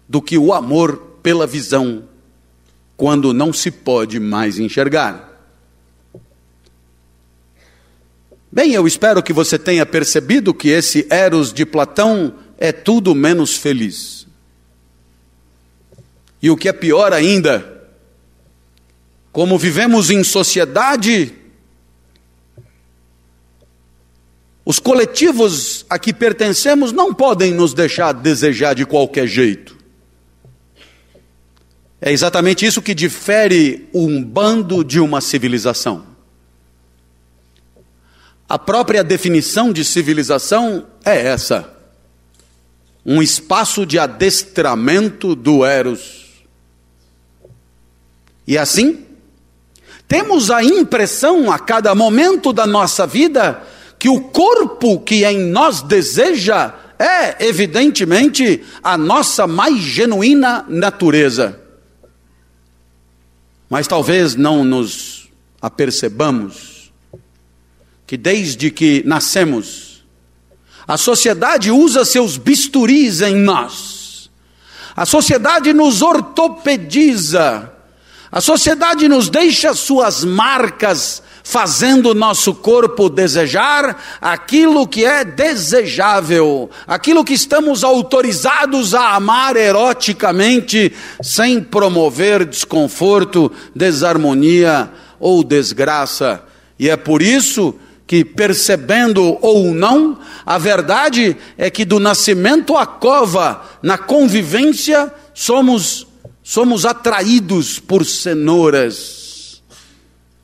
[0.08, 2.04] do que o amor pela visão,
[2.96, 5.30] quando não se pode mais enxergar.
[8.50, 13.56] Bem, eu espero que você tenha percebido que esse Eros de Platão é tudo menos
[13.56, 14.26] feliz.
[16.42, 17.82] E o que é pior ainda,
[19.33, 21.33] como vivemos em sociedade,
[24.64, 29.77] os coletivos a que pertencemos não podem nos deixar desejar de qualquer jeito.
[32.01, 36.05] É exatamente isso que difere um bando de uma civilização.
[38.49, 41.75] A própria definição de civilização é essa:
[43.07, 46.45] um espaço de adestramento do Eros.
[48.47, 49.07] E assim,
[50.12, 53.62] temos a impressão a cada momento da nossa vida
[53.98, 61.59] que o corpo que em nós deseja é, evidentemente, a nossa mais genuína natureza.
[63.70, 65.31] Mas talvez não nos
[65.62, 66.92] apercebamos
[68.07, 70.05] que desde que nascemos,
[70.87, 74.31] a sociedade usa seus bisturis em nós,
[74.94, 77.71] a sociedade nos ortopediza,
[78.33, 86.71] a sociedade nos deixa suas marcas, fazendo o nosso corpo desejar aquilo que é desejável,
[86.87, 94.90] aquilo que estamos autorizados a amar eroticamente, sem promover desconforto, desarmonia
[95.21, 96.42] ou desgraça.
[96.79, 97.75] E é por isso
[98.07, 106.07] que, percebendo ou não, a verdade é que do nascimento à cova, na convivência, somos,
[106.42, 109.62] somos atraídos por cenouras,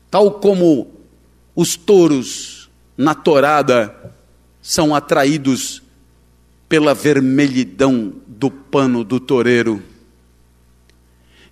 [0.09, 0.91] tal como
[1.55, 4.13] os touros na torada
[4.61, 5.81] são atraídos
[6.67, 9.83] pela vermelhidão do pano do toureiro.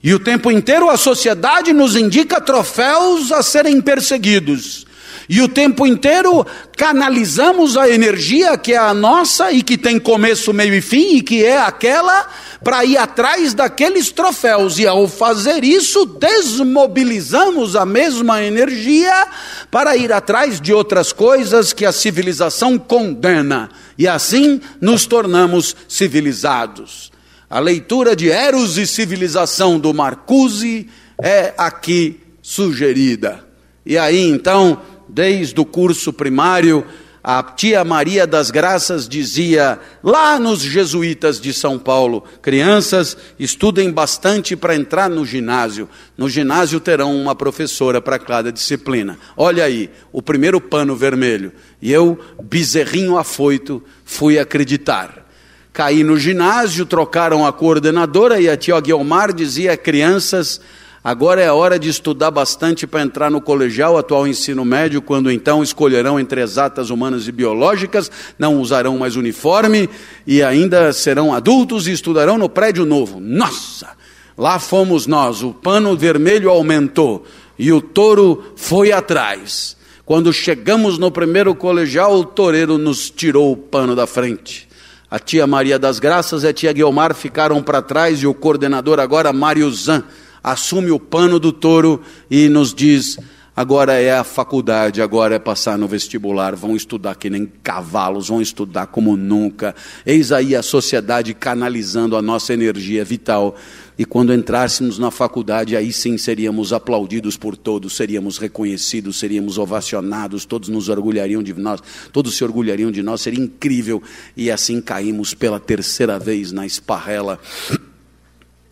[0.01, 4.85] E o tempo inteiro a sociedade nos indica troféus a serem perseguidos.
[5.29, 6.45] E o tempo inteiro
[6.77, 11.21] canalizamos a energia que é a nossa e que tem começo, meio e fim, e
[11.21, 12.27] que é aquela
[12.63, 14.79] para ir atrás daqueles troféus.
[14.79, 19.27] E ao fazer isso, desmobilizamos a mesma energia
[19.69, 23.69] para ir atrás de outras coisas que a civilização condena.
[23.97, 27.11] E assim nos tornamos civilizados.
[27.49, 30.87] A leitura de Eros e Civilização do Marcuse
[31.21, 33.45] é aqui sugerida.
[33.85, 34.81] E aí então
[35.17, 36.85] desde o curso primário,
[37.23, 44.55] a tia Maria das Graças dizia, lá nos jesuítas de São Paulo, crianças, estudem bastante
[44.55, 45.89] para entrar no ginásio.
[46.15, 49.17] No ginásio terão uma professora para cada disciplina.
[49.35, 51.51] Olha aí, o primeiro pano vermelho.
[51.81, 55.25] E eu, bezerrinho afoito, fui acreditar.
[55.73, 60.61] Caí no ginásio, trocaram a coordenadora e a tia Guilmar dizia, crianças,
[61.03, 65.31] Agora é a hora de estudar bastante para entrar no colegial, atual ensino médio, quando
[65.31, 69.89] então escolherão entre exatas humanas e biológicas, não usarão mais uniforme
[70.25, 73.19] e ainda serão adultos e estudarão no prédio novo.
[73.19, 73.95] Nossa!
[74.37, 77.25] Lá fomos nós, o pano vermelho aumentou
[77.57, 79.75] e o touro foi atrás.
[80.05, 84.67] Quando chegamos no primeiro colegial, o toureiro nos tirou o pano da frente.
[85.09, 88.99] A tia Maria das Graças e a tia Guilmar ficaram para trás e o coordenador
[88.99, 90.03] agora, Mário Zan,
[90.51, 93.17] assume o pano do touro e nos diz:
[93.53, 98.41] agora é a faculdade, agora é passar no vestibular, vão estudar que nem cavalos, vão
[98.41, 99.75] estudar como nunca.
[100.05, 103.55] Eis aí a sociedade canalizando a nossa energia vital.
[103.99, 110.45] E quando entrássemos na faculdade, aí sim seríamos aplaudidos por todos, seríamos reconhecidos, seríamos ovacionados,
[110.45, 111.81] todos nos orgulhariam de nós,
[112.13, 114.01] todos se orgulhariam de nós, seria incrível.
[114.35, 117.39] E assim caímos pela terceira vez na esparrela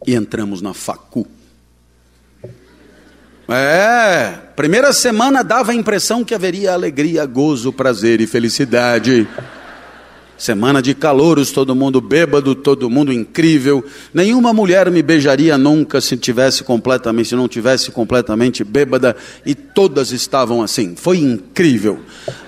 [0.05, 1.27] e entramos na facu.
[3.47, 9.27] É, primeira semana dava a impressão que haveria alegria, gozo, prazer e felicidade.
[10.37, 13.85] Semana de calouros, todo mundo bêbado, todo mundo incrível.
[14.13, 19.15] Nenhuma mulher me beijaria nunca se tivesse completamente, se não tivesse completamente bêbada,
[19.45, 20.95] e todas estavam assim.
[20.95, 21.99] Foi incrível.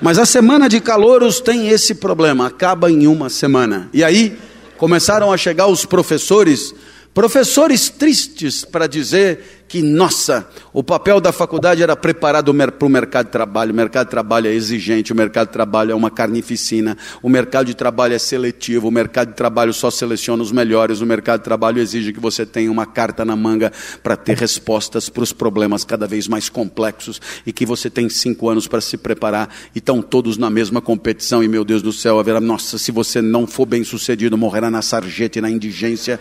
[0.01, 3.87] Mas a semana de calouros tem esse problema, acaba em uma semana.
[3.93, 4.37] E aí
[4.77, 6.75] começaram a chegar os professores,
[7.13, 13.25] professores tristes para dizer que, nossa, o papel da faculdade era preparar para o mercado
[13.25, 13.73] de trabalho.
[13.73, 17.67] O mercado de trabalho é exigente, o mercado de trabalho é uma carnificina, o mercado
[17.67, 21.43] de trabalho é seletivo, o mercado de trabalho só seleciona os melhores, o mercado de
[21.43, 25.83] trabalho exige que você tenha uma carta na manga para ter respostas para os problemas
[25.83, 30.01] cada vez mais complexos e que você tem cinco anos para se preparar e estão
[30.01, 31.43] todos na mesma competição.
[31.43, 34.81] E, meu Deus do céu, haverá, nossa, se você não for bem sucedido, morrerá na
[34.81, 36.19] sarjeta e na indigência.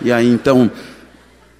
[0.00, 0.70] E aí então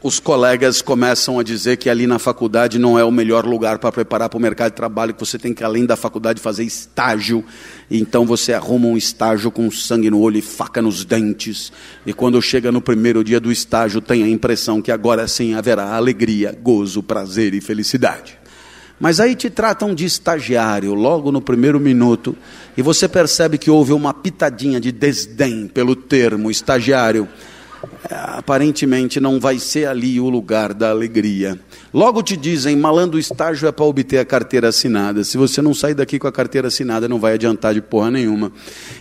[0.02, 3.90] os colegas começam a dizer que ali na faculdade não é o melhor lugar para
[3.90, 7.42] preparar para o mercado de trabalho, que você tem que, além da faculdade, fazer estágio.
[7.90, 11.72] Então você arruma um estágio com sangue no olho e faca nos dentes.
[12.04, 15.94] E quando chega no primeiro dia do estágio, tem a impressão que agora sim haverá
[15.94, 18.38] alegria, gozo, prazer e felicidade.
[19.00, 22.36] Mas aí te tratam de estagiário logo no primeiro minuto,
[22.76, 27.28] e você percebe que houve uma pitadinha de desdém pelo termo estagiário
[28.10, 31.58] aparentemente não vai ser ali o lugar da alegria.
[31.92, 35.24] Logo te dizem, malandro, estágio é para obter a carteira assinada.
[35.24, 38.52] Se você não sair daqui com a carteira assinada, não vai adiantar de porra nenhuma.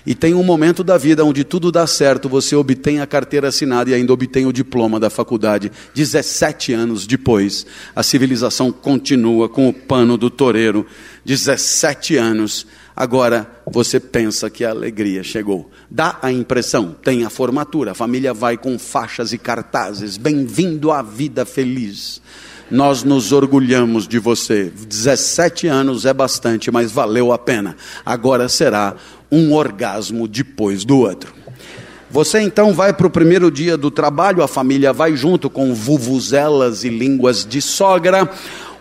[0.05, 3.89] E tem um momento da vida onde tudo dá certo, você obtém a carteira assinada
[3.89, 5.71] e ainda obtém o diploma da faculdade.
[5.93, 7.65] 17 anos depois,
[7.95, 10.85] a civilização continua com o pano do toureiro.
[11.25, 12.65] 17 anos
[12.95, 15.69] Agora você pensa que a alegria chegou.
[15.91, 20.15] Dá a impressão, tem a formatura, a família vai com faixas e cartazes.
[20.15, 22.21] Bem-vindo à vida feliz.
[22.71, 24.71] Nós nos orgulhamos de você.
[24.73, 27.75] 17 anos é bastante, mas valeu a pena.
[28.05, 28.95] Agora será
[29.29, 31.44] um orgasmo depois do outro.
[32.09, 36.83] Você então vai para o primeiro dia do trabalho, a família vai junto com vuvuzelas
[36.83, 38.29] e línguas de sogra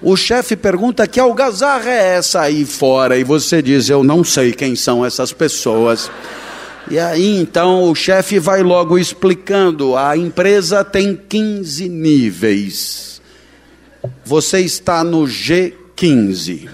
[0.05, 3.17] o chefe pergunta que algazarra é essa aí fora?
[3.17, 6.11] E você diz, eu não sei quem são essas pessoas.
[6.91, 13.23] E aí então o chefe vai logo explicando: a empresa tem 15 níveis.
[14.27, 16.69] Você está no G15.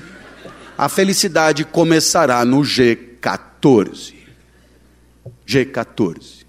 [0.77, 4.15] A felicidade começará no G14.
[5.47, 6.40] G14.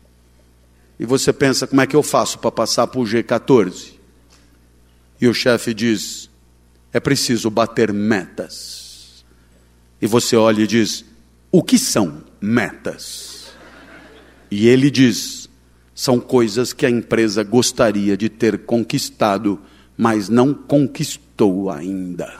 [1.02, 3.94] E você pensa: como é que eu faço para passar para o G14?
[5.20, 6.30] E o chefe diz:
[6.94, 9.26] é preciso bater metas.
[10.00, 11.04] E você olha e diz:
[11.52, 13.48] o que são metas?
[14.52, 15.50] E ele diz:
[15.96, 19.60] são coisas que a empresa gostaria de ter conquistado,
[19.98, 22.32] mas não conquistou ainda.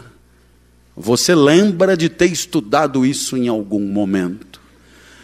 [0.96, 4.62] Você lembra de ter estudado isso em algum momento.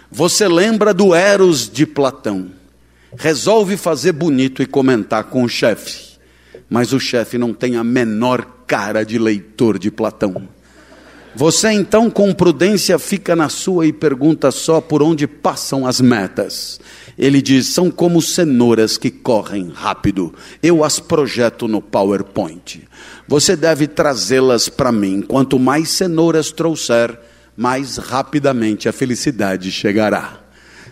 [0.10, 2.57] Você lembra do Eros de Platão.
[3.18, 6.18] Resolve fazer bonito e comentar com o chefe.
[6.70, 10.48] Mas o chefe não tem a menor cara de leitor de Platão.
[11.36, 16.80] Você então, com prudência, fica na sua e pergunta só por onde passam as metas.
[17.18, 20.34] Ele diz: são como cenouras que correm rápido.
[20.62, 22.88] Eu as projeto no PowerPoint.
[23.28, 25.22] Você deve trazê-las para mim.
[25.22, 27.20] Quanto mais cenouras trouxer,
[27.56, 30.47] mais rapidamente a felicidade chegará.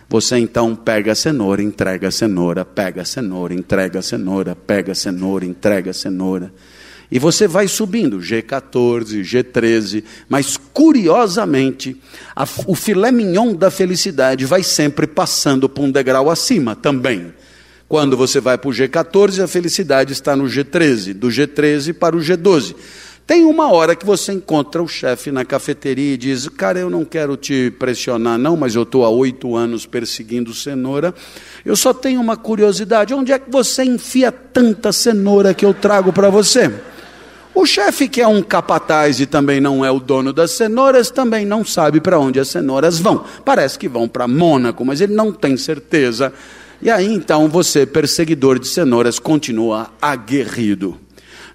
[0.08, 4.92] Você então pega a cenoura, entrega a cenoura, pega a cenoura, entrega a cenoura, pega
[4.92, 6.52] a cenoura, entrega a cenoura.
[7.10, 12.00] E você vai subindo, G14, G13, mas curiosamente,
[12.34, 17.32] a, o filé mignon da felicidade vai sempre passando por um degrau acima também.
[17.88, 22.20] Quando você vai para o G14, a felicidade está no G13, do G13 para o
[22.20, 22.74] G12.
[23.26, 27.04] Tem uma hora que você encontra o chefe na cafeteria e diz: Cara, eu não
[27.04, 31.12] quero te pressionar, não, mas eu estou há oito anos perseguindo cenoura.
[31.64, 36.12] Eu só tenho uma curiosidade: onde é que você enfia tanta cenoura que eu trago
[36.12, 36.72] para você?
[37.52, 41.44] O chefe, que é um capataz e também não é o dono das cenouras, também
[41.44, 43.24] não sabe para onde as cenouras vão.
[43.44, 46.32] Parece que vão para Mônaco, mas ele não tem certeza.
[46.80, 51.05] E aí então você, perseguidor de cenouras, continua aguerrido.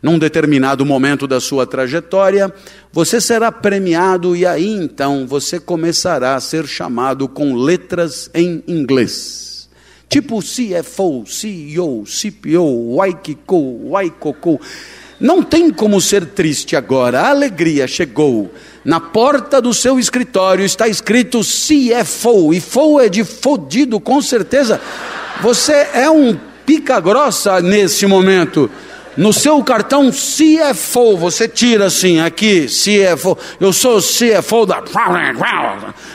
[0.02, 2.52] Num determinado momento da sua trajetória,
[2.92, 9.70] você será premiado e aí então você começará a ser chamado com letras em inglês.
[10.10, 14.60] Tipo CFO, CEO, CPO, Waikiko, Waikoko.
[15.22, 18.52] Não tem como ser triste agora, a alegria chegou.
[18.84, 24.82] Na porta do seu escritório está escrito CFO, e FO é de fodido, com certeza.
[25.42, 26.36] Você é um
[26.66, 28.70] pica grossa nesse momento.
[29.18, 34.82] No seu cartão CFO, você tira assim, aqui, CFO, eu sou CFO da.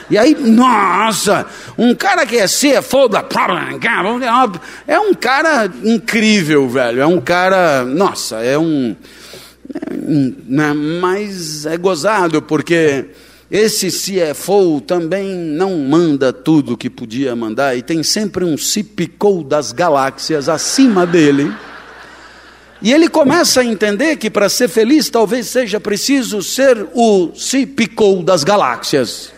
[0.09, 1.45] E aí, nossa,
[1.77, 3.23] um cara que é CFO da.
[4.87, 7.01] É um cara incrível, velho.
[7.01, 8.95] É um cara, nossa, é um.
[9.75, 13.05] É, mas é gozado, porque
[13.51, 19.71] esse CFO também não manda tudo que podia mandar, e tem sempre um CPCO das
[19.71, 21.53] galáxias acima dele.
[22.81, 28.21] E ele começa a entender que para ser feliz talvez seja preciso ser o Cipicou
[28.21, 29.33] das galáxias.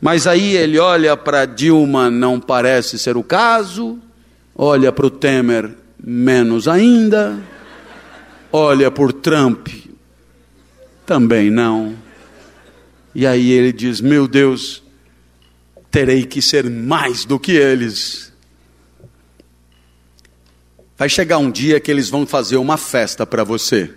[0.00, 3.98] Mas aí ele olha para Dilma, não parece ser o caso,
[4.54, 5.70] olha para o Temer,
[6.02, 7.36] menos ainda,
[8.52, 9.68] olha por Trump,
[11.04, 11.96] também não.
[13.14, 14.82] E aí ele diz: Meu Deus,
[15.90, 18.27] terei que ser mais do que eles.
[20.98, 23.94] Vai chegar um dia que eles vão fazer uma festa para você.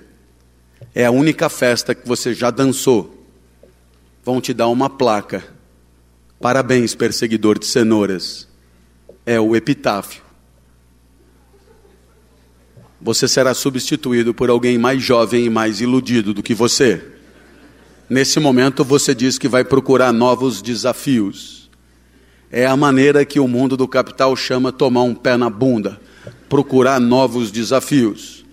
[0.93, 3.25] É a única festa que você já dançou.
[4.23, 5.43] Vão te dar uma placa.
[6.39, 8.47] Parabéns, perseguidor de cenouras.
[9.25, 10.21] É o epitáfio.
[13.01, 17.03] Você será substituído por alguém mais jovem e mais iludido do que você.
[18.07, 21.67] Nesse momento você diz que vai procurar novos desafios.
[22.51, 25.99] É a maneira que o mundo do capital chama tomar um pé na bunda
[26.51, 28.43] procurar novos desafios.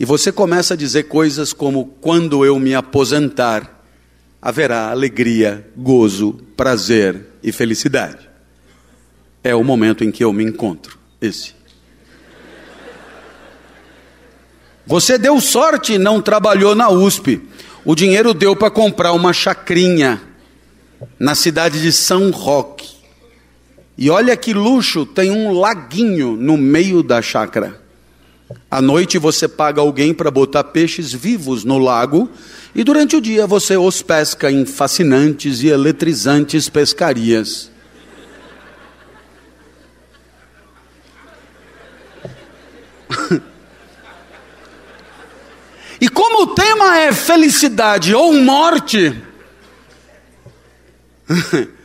[0.00, 3.84] E você começa a dizer coisas como: quando eu me aposentar,
[4.42, 8.28] haverá alegria, gozo, prazer e felicidade.
[9.44, 11.54] É o momento em que eu me encontro, esse.
[14.84, 17.40] Você deu sorte e não trabalhou na USP.
[17.84, 20.20] O dinheiro deu para comprar uma chacrinha
[21.16, 22.99] na cidade de São Roque.
[24.00, 27.78] E olha que luxo, tem um laguinho no meio da chácara.
[28.70, 32.30] À noite você paga alguém para botar peixes vivos no lago,
[32.74, 37.70] e durante o dia você os pesca em fascinantes e eletrizantes pescarias.
[46.00, 49.14] e como o tema é felicidade ou morte,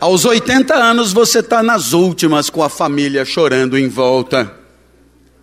[0.00, 4.54] Aos 80 anos você está nas últimas com a família chorando em volta.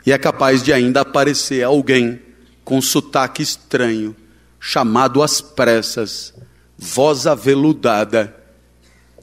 [0.05, 2.21] E é capaz de ainda aparecer alguém
[2.63, 4.15] com sotaque estranho,
[4.57, 6.33] chamado às pressas,
[6.77, 8.33] voz aveludada,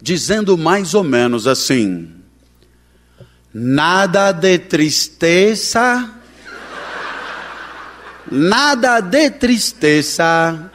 [0.02, 2.12] dizendo mais ou menos assim:
[3.54, 6.10] Nada de tristeza,
[8.30, 10.71] nada de tristeza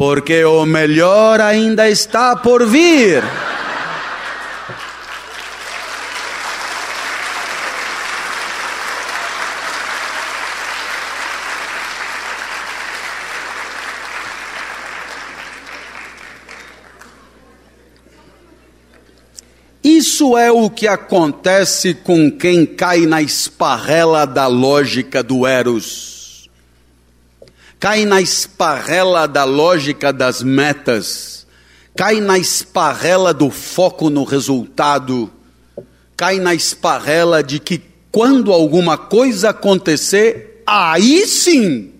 [0.00, 3.22] porque o melhor ainda está por vir.
[19.84, 26.19] Isso é o que acontece com quem cai na esparrela da lógica do Eros
[27.80, 31.46] cai na esparrela da lógica das metas,
[31.96, 35.32] cai na esparrela do foco no resultado,
[36.14, 41.92] cai na esparrela de que quando alguma coisa acontecer, aí sim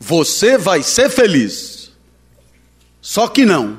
[0.00, 1.92] você vai ser feliz.
[3.00, 3.78] Só que não.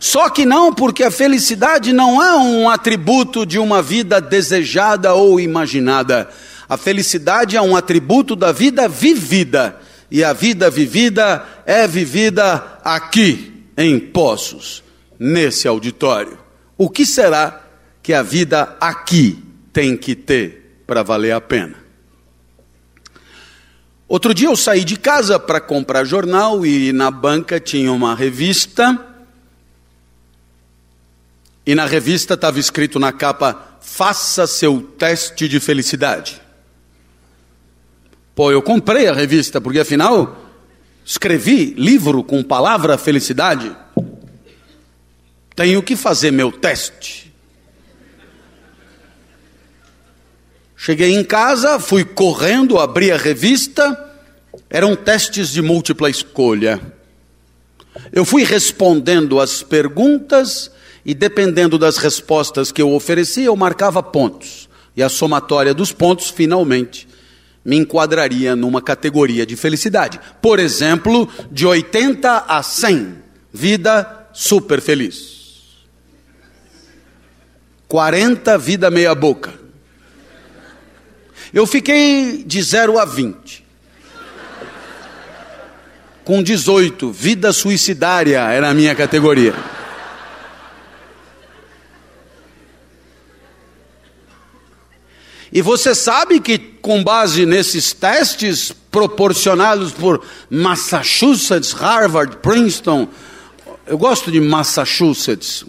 [0.00, 5.38] Só que não, porque a felicidade não é um atributo de uma vida desejada ou
[5.38, 6.28] imaginada.
[6.68, 13.64] A felicidade é um atributo da vida vivida, e a vida vivida é vivida aqui,
[13.76, 14.82] em Poços,
[15.18, 16.38] nesse auditório.
[16.76, 17.62] O que será
[18.02, 19.42] que a vida aqui
[19.72, 21.76] tem que ter para valer a pena?
[24.06, 28.98] Outro dia eu saí de casa para comprar jornal e na banca tinha uma revista.
[31.66, 36.47] E na revista estava escrito na capa: Faça seu teste de felicidade.
[38.38, 40.40] Pô, eu comprei a revista, porque afinal,
[41.04, 43.76] escrevi livro com palavra felicidade.
[45.56, 47.34] Tenho que fazer meu teste.
[50.76, 54.08] Cheguei em casa, fui correndo, abri a revista,
[54.70, 56.80] eram testes de múltipla escolha.
[58.12, 60.70] Eu fui respondendo as perguntas
[61.04, 64.68] e, dependendo das respostas que eu oferecia, eu marcava pontos.
[64.96, 67.08] E a somatória dos pontos, finalmente,
[67.64, 70.20] me enquadraria numa categoria de felicidade.
[70.40, 73.16] Por exemplo, de 80 a 100,
[73.52, 75.38] vida super feliz.
[77.88, 79.52] 40, vida meia boca.
[81.52, 83.66] Eu fiquei de 0 a 20.
[86.24, 89.54] Com 18, vida suicidária era a minha categoria.
[95.52, 103.08] E você sabe que, com base nesses testes proporcionados por Massachusetts, Harvard, Princeton,
[103.86, 105.64] eu gosto de Massachusetts,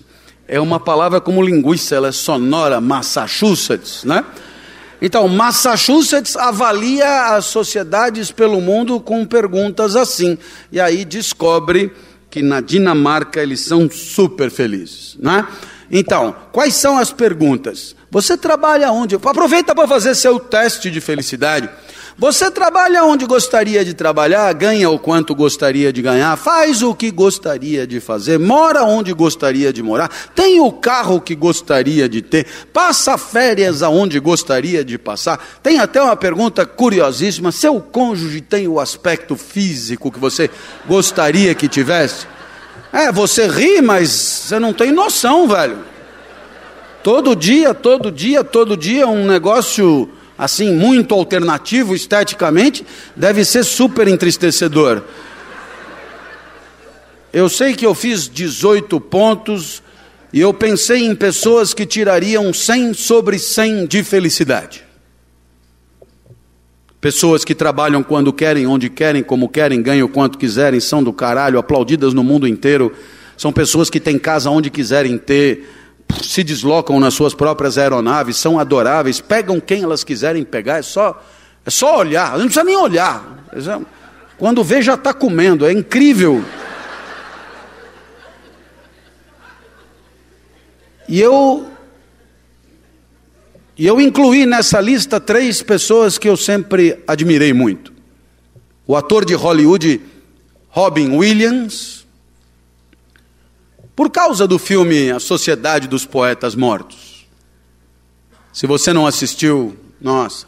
[0.47, 4.25] é uma palavra como linguista, ela é sonora, Massachusetts, né?
[5.01, 10.37] Então, Massachusetts avalia as sociedades pelo mundo com perguntas assim,
[10.71, 11.93] e aí descobre
[12.29, 15.47] que na Dinamarca eles são super felizes, né?
[15.91, 17.95] Então, quais são as perguntas?
[18.11, 19.15] Você trabalha onde?
[19.15, 21.69] Aproveita para fazer seu teste de felicidade.
[22.19, 27.09] Você trabalha onde gostaria de trabalhar, ganha o quanto gostaria de ganhar, faz o que
[27.11, 32.45] gostaria de fazer, mora onde gostaria de morar, tem o carro que gostaria de ter,
[32.73, 35.39] passa férias aonde gostaria de passar.
[35.63, 40.49] Tem até uma pergunta curiosíssima: seu cônjuge tem o aspecto físico que você
[40.85, 42.27] gostaria que tivesse?
[42.91, 45.79] É, você ri, mas você não tem noção, velho.
[47.03, 52.85] Todo dia, todo dia, todo dia, um negócio assim, muito alternativo esteticamente,
[53.15, 55.03] deve ser super entristecedor.
[57.31, 59.83] Eu sei que eu fiz 18 pontos
[60.31, 64.88] e eu pensei em pessoas que tirariam 100 sobre 100 de felicidade.
[67.01, 71.57] Pessoas que trabalham quando querem, onde querem, como querem, ganham quanto quiserem, são do caralho,
[71.57, 72.93] aplaudidas no mundo inteiro.
[73.37, 75.65] São pessoas que têm casa onde quiserem ter,
[76.21, 81.23] se deslocam nas suas próprias aeronaves, são adoráveis, pegam quem elas quiserem pegar, é só,
[81.65, 83.45] é só olhar, não precisa nem olhar.
[84.37, 86.43] Quando vê, já está comendo, é incrível.
[91.07, 91.65] E eu
[93.79, 97.93] e eu incluí nessa lista três pessoas que eu sempre admirei muito.
[98.85, 100.01] O ator de Hollywood
[100.67, 102.05] Robin Williams,
[103.95, 107.25] por causa do filme A Sociedade dos Poetas Mortos.
[108.51, 110.45] Se você não assistiu, nossa.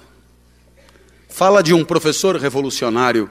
[1.30, 3.30] Fala de um professor revolucionário.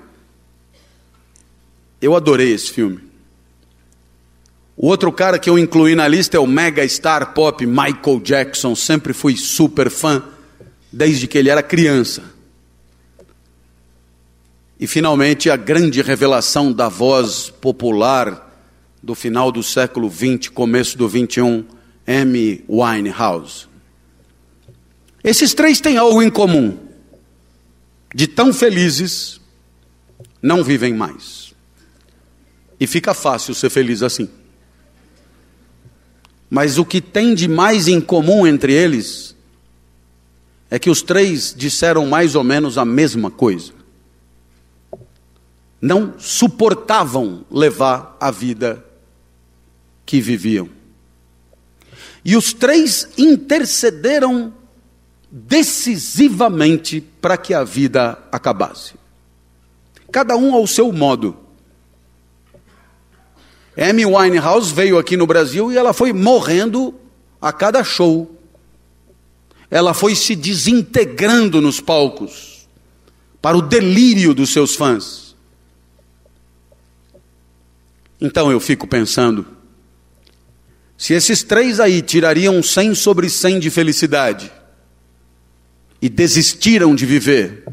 [2.00, 3.09] Eu adorei esse filme.
[4.82, 8.74] O outro cara que eu incluí na lista é o mega star pop Michael Jackson.
[8.74, 10.22] Sempre fui super fã,
[10.90, 12.22] desde que ele era criança.
[14.78, 18.50] E finalmente a grande revelação da voz popular
[19.02, 21.62] do final do século XX, começo do XXI,
[22.06, 23.68] Amy Winehouse.
[25.22, 26.78] Esses três têm algo em comum.
[28.14, 29.42] De tão felizes,
[30.40, 31.52] não vivem mais.
[32.80, 34.39] E fica fácil ser feliz assim.
[36.50, 39.36] Mas o que tem de mais em comum entre eles
[40.68, 43.72] é que os três disseram mais ou menos a mesma coisa.
[45.80, 48.84] Não suportavam levar a vida
[50.04, 50.68] que viviam.
[52.24, 54.52] E os três intercederam
[55.30, 58.94] decisivamente para que a vida acabasse.
[60.10, 61.36] Cada um ao seu modo.
[63.80, 66.94] Amy Winehouse veio aqui no Brasil e ela foi morrendo
[67.40, 68.38] a cada show.
[69.70, 72.68] Ela foi se desintegrando nos palcos,
[73.40, 75.34] para o delírio dos seus fãs.
[78.20, 79.46] Então eu fico pensando,
[80.98, 84.52] se esses três aí tirariam 100 sobre 100 de felicidade
[86.02, 87.64] e desistiram de viver,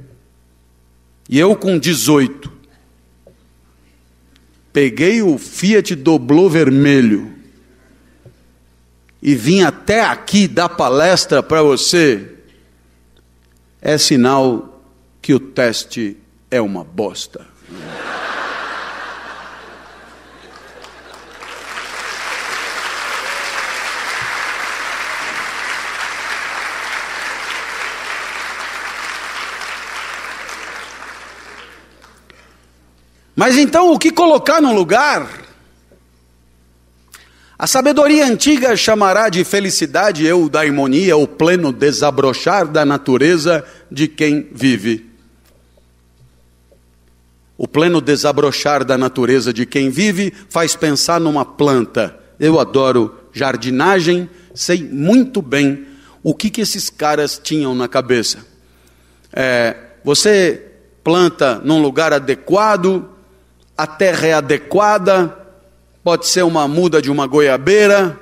[1.30, 2.57] e eu com 18,
[4.78, 7.34] peguei o Fiat Doblô vermelho
[9.20, 12.36] e vim até aqui dar palestra para você,
[13.82, 14.80] é sinal
[15.20, 16.16] que o teste
[16.52, 17.57] é uma bosta.
[33.38, 35.30] Mas então o que colocar no lugar?
[37.56, 45.12] A sabedoria antiga chamará de felicidade eudaimonia, o pleno desabrochar da natureza de quem vive.
[47.56, 52.18] O pleno desabrochar da natureza de quem vive faz pensar numa planta.
[52.40, 55.86] Eu adoro jardinagem, sei muito bem
[56.24, 58.40] o que, que esses caras tinham na cabeça.
[59.32, 60.72] É, você
[61.04, 63.16] planta num lugar adequado,
[63.78, 65.38] a terra é adequada,
[66.04, 68.20] pode ser uma muda de uma goiabeira,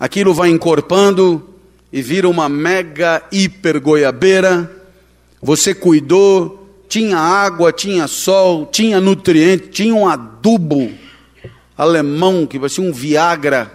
[0.00, 1.48] aquilo vai encorpando
[1.92, 4.70] e vira uma mega hiper goiabeira.
[5.40, 10.90] Você cuidou, tinha água, tinha sol, tinha nutriente, tinha um adubo
[11.76, 13.70] alemão que parecia um Viagra.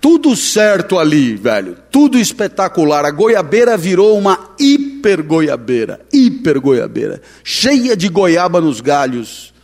[0.00, 1.76] Tudo certo ali, velho.
[1.90, 3.04] Tudo espetacular.
[3.04, 9.55] A goiabeira virou uma hiper goiabeira, hiper goiabeira, cheia de goiaba nos galhos.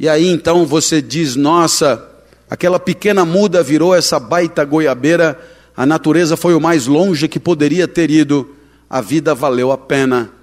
[0.00, 2.04] E aí então você diz: "Nossa,
[2.50, 5.38] aquela pequena muda virou essa baita goiabeira.
[5.76, 8.56] A natureza foi o mais longe que poderia ter ido.
[8.88, 10.40] A vida valeu a pena."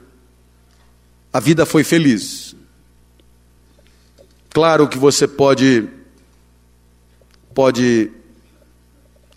[1.37, 2.55] a vida foi feliz.
[4.49, 5.87] Claro que você pode
[7.53, 8.11] pode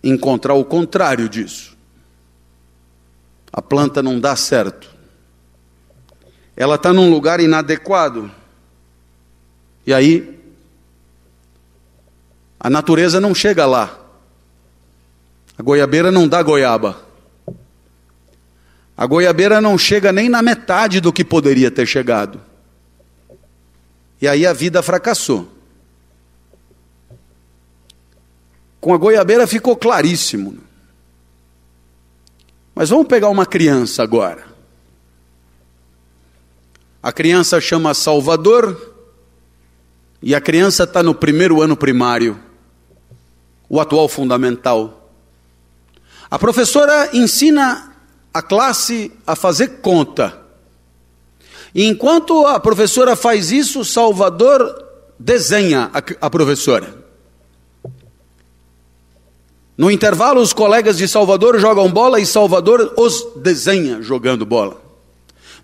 [0.03, 1.77] encontrar o contrário disso.
[3.53, 4.89] A planta não dá certo.
[6.57, 8.31] Ela está num lugar inadequado.
[9.87, 10.39] E aí,
[12.59, 13.99] a natureza não chega lá.
[15.57, 17.03] A goiabeira não dá goiaba.
[18.97, 22.41] A goiabeira não chega nem na metade do que poderia ter chegado.
[24.21, 25.51] E aí a vida fracassou.
[28.79, 30.59] Com a goiabeira ficou claríssimo.
[32.75, 34.47] Mas vamos pegar uma criança agora.
[37.03, 38.90] A criança chama Salvador
[40.23, 42.39] e a criança está no primeiro ano primário,
[43.69, 45.13] o atual fundamental.
[46.31, 47.93] A professora ensina
[48.33, 50.39] a classe a fazer conta.
[51.75, 54.85] E enquanto a professora faz isso, Salvador
[55.19, 57.01] desenha a, a professora.
[59.77, 64.90] No intervalo, os colegas de Salvador jogam bola e Salvador os desenha jogando bola.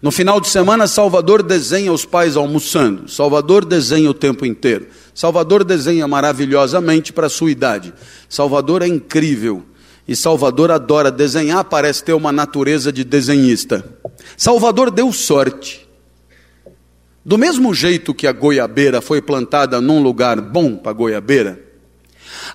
[0.06, 3.10] No final de semana, Salvador desenha os pais almoçando.
[3.10, 4.86] Salvador desenha o tempo inteiro.
[5.12, 7.92] Salvador desenha maravilhosamente para a sua idade.
[8.28, 9.64] Salvador é incrível.
[10.06, 13.84] E Salvador adora desenhar, parece ter uma natureza de desenhista.
[14.36, 15.88] Salvador deu sorte.
[17.24, 21.65] Do mesmo jeito que a goiabeira foi plantada num lugar bom para goiabeira,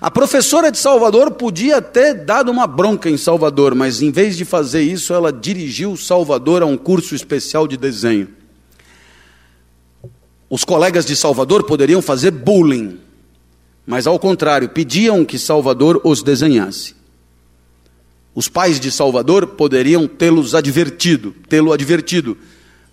[0.00, 4.44] a professora de Salvador podia ter dado uma bronca em Salvador, mas em vez de
[4.44, 8.28] fazer isso, ela dirigiu Salvador a um curso especial de desenho.
[10.48, 12.98] Os colegas de Salvador poderiam fazer bullying,
[13.86, 16.94] mas ao contrário, pediam que Salvador os desenhasse.
[18.34, 22.36] Os pais de Salvador poderiam tê-los advertido, tê-lo advertido,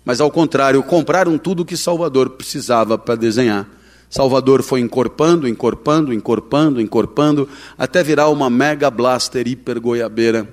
[0.04, 3.66] mas ao contrário, compraram tudo o que Salvador precisava para desenhar.
[4.10, 7.48] Salvador foi encorpando, encorpando, encorpando, encorpando,
[7.78, 10.52] até virar uma mega blaster hiper goiabeira.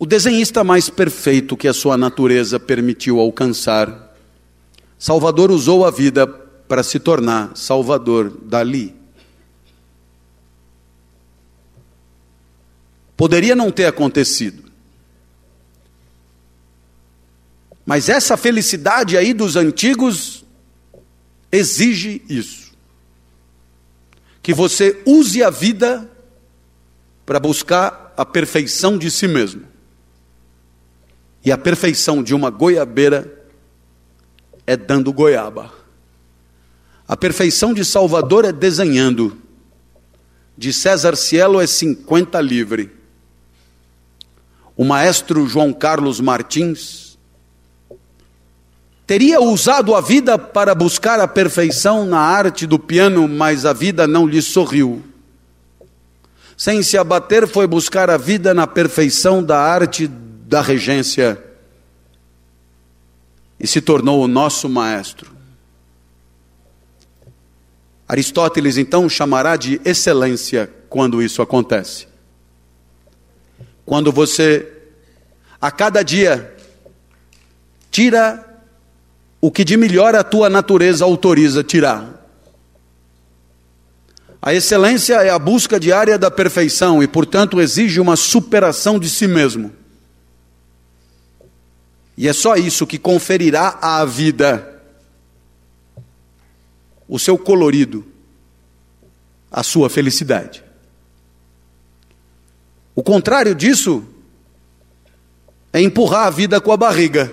[0.00, 4.16] O desenhista mais perfeito que a sua natureza permitiu alcançar.
[4.98, 8.96] Salvador usou a vida para se tornar Salvador Dali.
[13.16, 14.64] Poderia não ter acontecido.
[17.86, 20.44] Mas essa felicidade aí dos antigos
[21.50, 22.72] exige isso.
[24.42, 26.10] Que você use a vida
[27.24, 29.64] para buscar a perfeição de si mesmo.
[31.44, 33.46] E a perfeição de uma goiabeira
[34.66, 35.72] é dando goiaba.
[37.06, 39.36] A perfeição de Salvador é desenhando.
[40.56, 42.98] De César Cielo é 50 livre
[44.78, 47.07] o maestro João Carlos Martins,
[49.08, 54.06] teria usado a vida para buscar a perfeição na arte do piano, mas a vida
[54.06, 55.02] não lhe sorriu.
[56.54, 61.42] Sem se abater, foi buscar a vida na perfeição da arte da regência
[63.58, 65.32] e se tornou o nosso maestro.
[68.06, 72.06] Aristóteles então chamará de excelência quando isso acontece.
[73.86, 74.70] Quando você,
[75.58, 76.54] a cada dia,
[77.90, 78.47] tira
[79.40, 82.18] o que de melhor a tua natureza autoriza tirar.
[84.40, 89.26] A excelência é a busca diária da perfeição e, portanto, exige uma superação de si
[89.26, 89.72] mesmo.
[92.16, 94.82] E é só isso que conferirá à vida
[97.08, 98.04] o seu colorido,
[99.50, 100.62] a sua felicidade.
[102.94, 104.04] O contrário disso
[105.72, 107.32] é empurrar a vida com a barriga.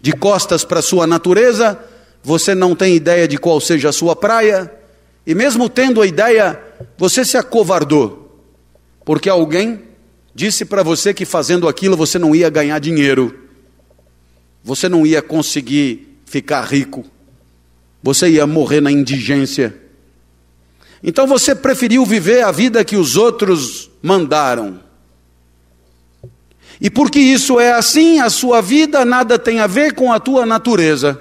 [0.00, 1.78] De costas para sua natureza,
[2.22, 4.72] você não tem ideia de qual seja a sua praia,
[5.26, 6.58] e mesmo tendo a ideia,
[6.96, 8.42] você se acovardou,
[9.04, 9.82] porque alguém
[10.34, 13.38] disse para você que fazendo aquilo você não ia ganhar dinheiro,
[14.62, 17.04] você não ia conseguir ficar rico,
[18.02, 19.76] você ia morrer na indigência.
[21.02, 24.80] Então você preferiu viver a vida que os outros mandaram.
[26.80, 30.46] E porque isso é assim, a sua vida nada tem a ver com a tua
[30.46, 31.20] natureza.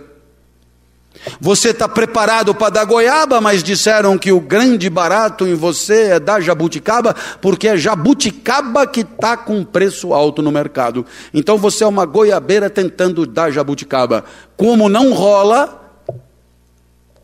[1.40, 6.20] Você está preparado para dar goiaba, mas disseram que o grande barato em você é
[6.20, 11.06] dar jabuticaba, porque é jabuticaba que está com preço alto no mercado.
[11.34, 14.24] Então você é uma goiabeira tentando dar jabuticaba.
[14.56, 16.06] Como não rola,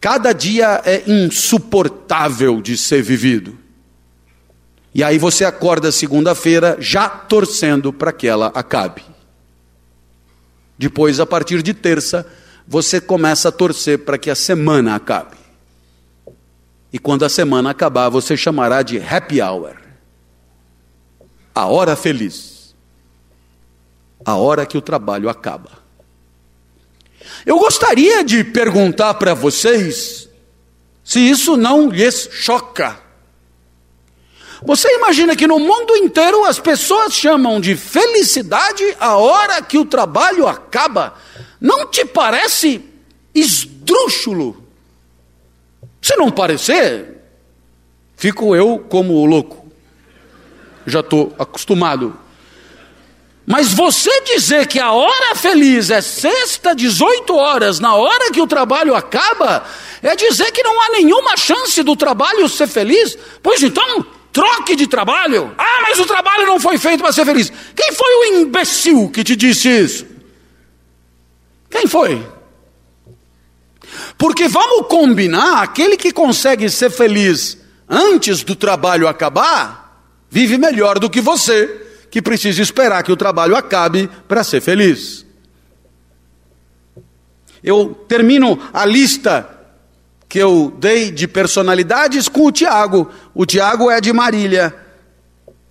[0.02, 3.63] cada dia é insuportável de ser vivido.
[4.94, 9.04] E aí você acorda segunda-feira já torcendo para que ela acabe.
[10.78, 12.26] Depois, a partir de terça,
[12.68, 15.38] você começa a torcer para que a semana acabe.
[16.92, 19.84] E quando a semana acabar, você chamará de happy hour
[21.56, 22.74] a hora feliz,
[24.26, 25.84] a hora que o trabalho acaba.
[27.46, 30.30] Eu gostaria de perguntar para vocês
[31.04, 33.03] se isso não lhes choca.
[34.66, 39.86] Você imagina que no mundo inteiro as pessoas chamam de felicidade a hora que o
[39.86, 41.16] trabalho acaba?
[41.60, 42.82] Não te parece
[43.36, 44.64] esdrúxulo?
[46.02, 47.18] Se não parecer,
[48.16, 49.72] fico eu como louco.
[50.86, 52.18] Já estou acostumado.
[53.46, 58.48] Mas você dizer que a hora feliz é sexta, 18 horas, na hora que o
[58.48, 59.66] trabalho acaba,
[60.02, 63.18] é dizer que não há nenhuma chance do trabalho ser feliz?
[63.42, 65.54] Pois então, Troque de trabalho.
[65.56, 67.54] Ah, mas o trabalho não foi feito para ser feliz.
[67.76, 70.08] Quem foi o imbecil que te disse isso?
[71.70, 72.26] Quem foi?
[74.18, 81.12] Porque vamos combinar: aquele que consegue ser feliz antes do trabalho acabar, vive melhor do
[81.12, 81.68] que você,
[82.10, 85.24] que precisa esperar que o trabalho acabe para ser feliz.
[87.64, 89.53] Eu termino a lista
[90.34, 93.08] que eu dei de personalidades com o Tiago.
[93.36, 94.74] O Tiago é de Marília.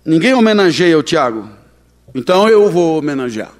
[0.05, 1.49] Ninguém homenageia o Tiago.
[2.15, 3.51] Então eu vou homenagear.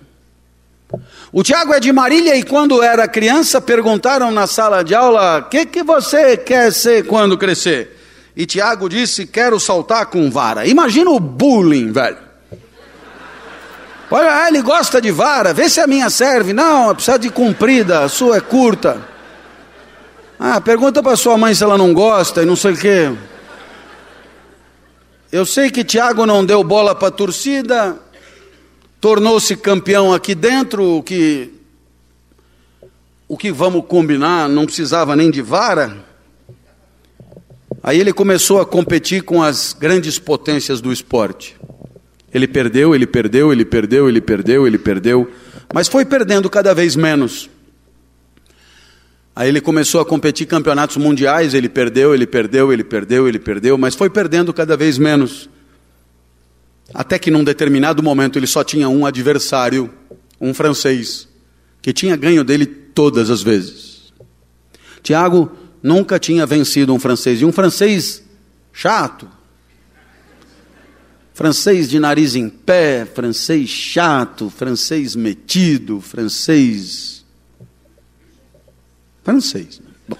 [1.30, 5.49] O Tiago é de Marília e quando era criança perguntaram na sala de aula: "O
[5.49, 7.99] que que você quer ser quando crescer?"
[8.34, 10.66] E Tiago disse: "Quero saltar com vara".
[10.66, 12.20] Imagina o bullying, velho.
[14.10, 16.54] Olha, ele gosta de vara, vê se a minha serve.
[16.54, 19.12] Não, precisa de comprida, a sua é curta.
[20.46, 23.14] Ah, pergunta para sua mãe se ela não gosta e não sei o quê.
[25.32, 27.98] Eu sei que Tiago não deu bola para a torcida,
[29.00, 31.50] tornou-se campeão aqui dentro, o que
[33.26, 35.96] o que vamos combinar, não precisava nem de vara.
[37.82, 41.56] Aí ele começou a competir com as grandes potências do esporte.
[42.34, 45.32] Ele perdeu, ele perdeu, ele perdeu, ele perdeu, ele perdeu,
[45.74, 47.50] mas foi perdendo cada vez menos.
[49.36, 53.77] Aí ele começou a competir campeonatos mundiais, ele perdeu, ele perdeu, ele perdeu, ele perdeu,
[53.77, 55.49] mas foi perdendo cada vez menos.
[56.93, 59.91] Até que num determinado momento ele só tinha um adversário,
[60.39, 61.27] um francês,
[61.81, 64.13] que tinha ganho dele todas as vezes.
[65.01, 68.23] Tiago nunca tinha vencido um francês, e um francês
[68.71, 69.27] chato.
[71.34, 77.22] Francês de nariz em pé, francês chato, francês metido, francês
[79.24, 79.80] Francês.
[79.80, 79.89] Né?
[80.07, 80.17] Bom.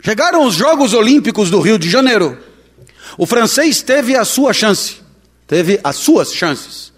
[0.00, 2.38] Chegaram os Jogos Olímpicos do Rio de Janeiro.
[3.16, 4.96] O francês teve a sua chance,
[5.46, 6.91] teve as suas chances.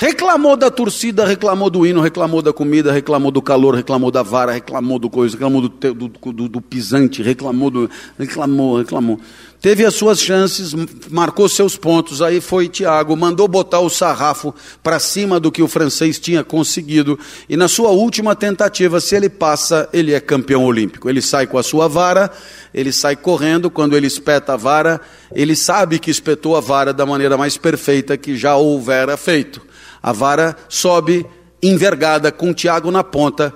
[0.00, 4.52] Reclamou da torcida, reclamou do hino, reclamou da comida, reclamou do calor, reclamou da vara,
[4.52, 7.90] reclamou do coisa, reclamou do, do, do, do pisante, reclamou do.
[8.16, 9.18] reclamou, reclamou.
[9.60, 10.72] Teve as suas chances,
[11.10, 15.66] marcou seus pontos, aí foi Tiago, mandou botar o sarrafo para cima do que o
[15.66, 17.18] francês tinha conseguido,
[17.48, 21.10] e na sua última tentativa, se ele passa, ele é campeão olímpico.
[21.10, 22.30] Ele sai com a sua vara,
[22.72, 25.00] ele sai correndo, quando ele espeta a vara,
[25.32, 29.66] ele sabe que espetou a vara da maneira mais perfeita que já houvera feito.
[30.02, 31.26] A vara sobe
[31.62, 33.54] envergada com Tiago na ponta.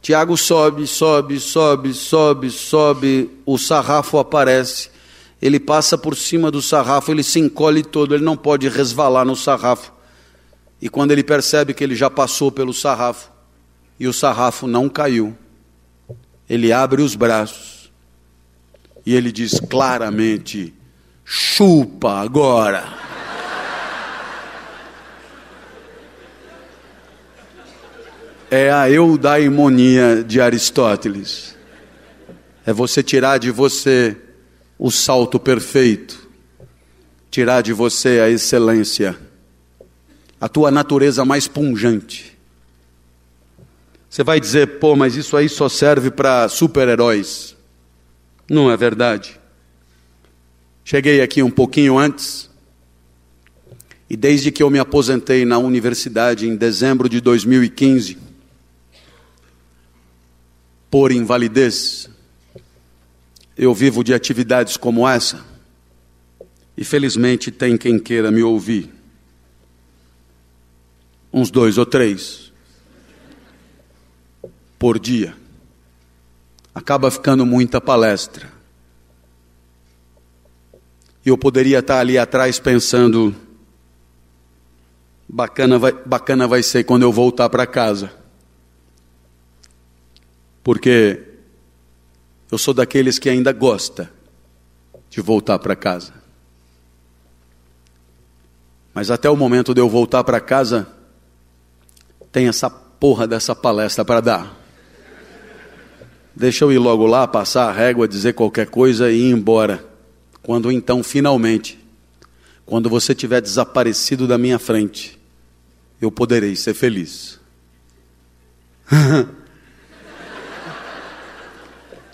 [0.00, 4.88] Tiago sobe, sobe, sobe, sobe, sobe, o sarrafo aparece.
[5.42, 9.36] Ele passa por cima do sarrafo, ele se encolhe todo, ele não pode resvalar no
[9.36, 9.92] sarrafo.
[10.80, 13.30] E quando ele percebe que ele já passou pelo sarrafo
[13.98, 15.36] e o sarrafo não caiu,
[16.48, 17.90] ele abre os braços
[19.04, 20.74] E ele diz claramente:
[21.24, 23.09] chupa agora.
[28.52, 31.54] É a eudaimonia de Aristóteles.
[32.66, 34.16] É você tirar de você
[34.76, 36.28] o salto perfeito,
[37.30, 39.16] tirar de você a excelência,
[40.40, 42.36] a tua natureza mais punjante.
[44.08, 47.56] Você vai dizer, pô, mas isso aí só serve para super-heróis.
[48.48, 49.38] Não é verdade.
[50.84, 52.50] Cheguei aqui um pouquinho antes,
[54.08, 58.29] e desde que eu me aposentei na universidade em dezembro de 2015,
[60.90, 62.10] por invalidez,
[63.56, 65.44] eu vivo de atividades como essa,
[66.76, 68.90] e felizmente tem quem queira me ouvir.
[71.32, 72.50] Uns dois ou três
[74.78, 75.36] por dia.
[76.74, 78.50] Acaba ficando muita palestra.
[81.24, 83.36] E eu poderia estar ali atrás pensando:
[85.28, 88.19] bacana vai, bacana vai ser quando eu voltar para casa.
[90.70, 91.20] Porque
[92.48, 94.08] eu sou daqueles que ainda gosta
[95.10, 96.14] de voltar para casa.
[98.94, 100.86] Mas até o momento de eu voltar para casa,
[102.30, 104.56] tem essa porra dessa palestra para dar.
[106.36, 109.84] Deixa eu ir logo lá, passar a régua, dizer qualquer coisa e ir embora.
[110.40, 111.84] Quando então, finalmente,
[112.64, 115.18] quando você tiver desaparecido da minha frente,
[116.00, 117.40] eu poderei ser feliz.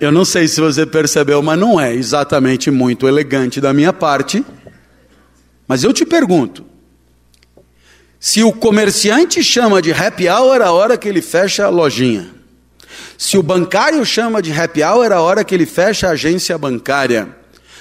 [0.00, 4.44] eu não sei se você percebeu, mas não é exatamente muito elegante da minha parte.
[5.66, 6.64] Mas eu te pergunto:
[8.20, 12.30] se o comerciante chama de happy hour a hora que ele fecha a lojinha,
[13.16, 17.28] se o bancário chama de happy hour a hora que ele fecha a agência bancária,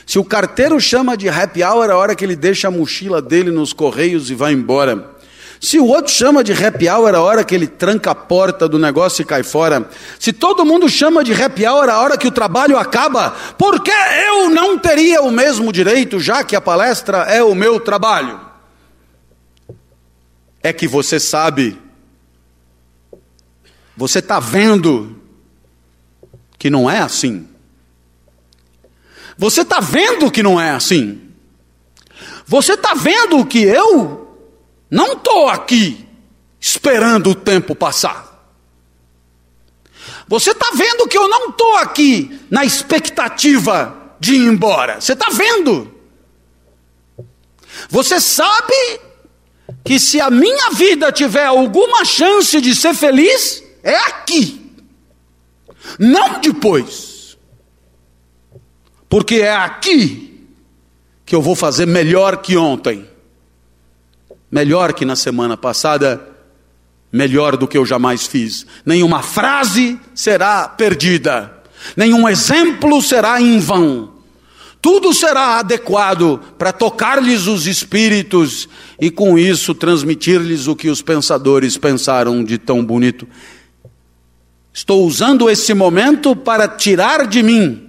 [0.05, 3.51] se o carteiro chama de happy hour a hora que ele deixa a mochila dele
[3.51, 5.14] nos correios e vai embora,
[5.59, 8.77] se o outro chama de happy hour a hora que ele tranca a porta do
[8.77, 9.89] negócio e cai fora,
[10.19, 13.91] se todo mundo chama de happy hour a hora que o trabalho acaba, por que
[13.91, 18.39] eu não teria o mesmo direito, já que a palestra é o meu trabalho?
[20.61, 21.79] É que você sabe,
[23.95, 25.15] você está vendo
[26.57, 27.47] que não é assim.
[29.37, 31.21] Você está vendo que não é assim.
[32.45, 34.24] Você está vendo que eu
[34.89, 36.07] não estou aqui
[36.59, 38.35] esperando o tempo passar.
[40.27, 44.99] Você está vendo que eu não estou aqui na expectativa de ir embora.
[44.99, 45.91] Você está vendo.
[47.89, 48.99] Você sabe
[49.83, 54.71] que se a minha vida tiver alguma chance de ser feliz, é aqui.
[55.99, 57.37] Não depois.
[59.07, 60.47] Porque é aqui
[61.25, 63.07] que eu vou fazer melhor que ontem.
[64.51, 66.21] Melhor que na semana passada,
[67.11, 68.65] melhor do que eu jamais fiz.
[68.85, 71.51] Nenhuma frase será perdida,
[71.95, 74.15] nenhum exemplo será em vão.
[74.81, 78.69] Tudo será adequado para tocar-lhes os espíritos
[79.01, 83.27] e com isso transmitir-lhes o que os pensadores pensaram de tão bonito.
[84.71, 87.84] Estou usando esse momento para tirar de mim,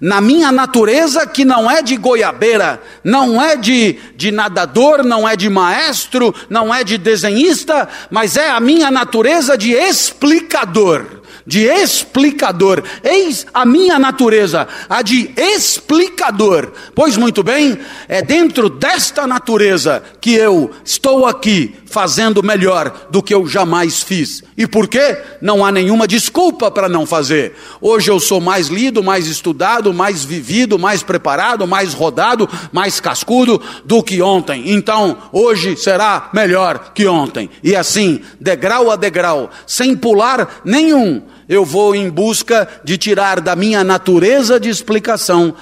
[0.00, 5.36] na minha natureza que não é de goiabeira, não é de, de nadador, não é
[5.36, 12.82] de maestro, não é de desenhista, mas é a minha natureza de explicador de explicador.
[13.02, 16.72] Eis a minha natureza, a de explicador.
[16.94, 17.78] Pois muito bem,
[18.08, 24.42] é dentro desta natureza que eu estou aqui fazendo melhor do que eu jamais fiz.
[24.56, 25.16] E por quê?
[25.40, 27.54] Não há nenhuma desculpa para não fazer.
[27.80, 33.62] Hoje eu sou mais lido, mais estudado, mais vivido, mais preparado, mais rodado, mais cascudo
[33.84, 34.72] do que ontem.
[34.72, 37.48] Então, hoje será melhor que ontem.
[37.62, 43.54] E assim, degrau a degrau, sem pular nenhum, eu vou em busca de tirar da
[43.54, 45.54] minha natureza de explicação,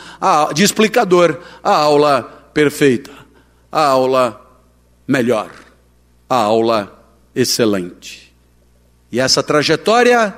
[0.54, 3.10] de explicador, a aula perfeita,
[3.70, 4.40] a aula
[5.06, 5.61] melhor
[6.32, 7.04] a aula
[7.34, 8.34] excelente.
[9.10, 10.34] E essa trajetória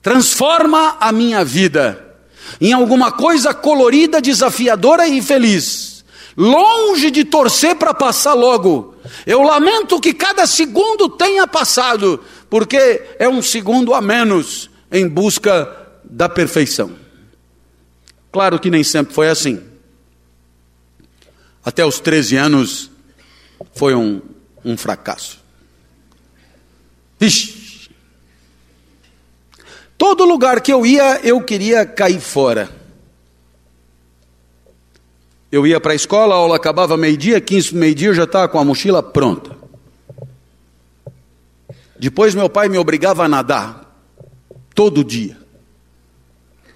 [0.00, 2.16] transforma a minha vida
[2.58, 6.02] em alguma coisa colorida, desafiadora e feliz.
[6.34, 8.94] Longe de torcer para passar logo.
[9.26, 15.70] Eu lamento que cada segundo tenha passado, porque é um segundo a menos em busca
[16.02, 16.92] da perfeição.
[18.32, 19.62] Claro que nem sempre foi assim.
[21.62, 22.90] Até os 13 anos
[23.74, 24.22] foi um,
[24.64, 25.38] um fracasso.
[27.18, 27.90] Vixe!
[29.96, 32.70] Todo lugar que eu ia, eu queria cair fora.
[35.50, 38.58] Eu ia para a escola, a aula acabava meio-dia, 15 meio-dia eu já estava com
[38.58, 39.56] a mochila pronta.
[41.98, 43.98] Depois meu pai me obrigava a nadar,
[44.74, 45.36] todo dia.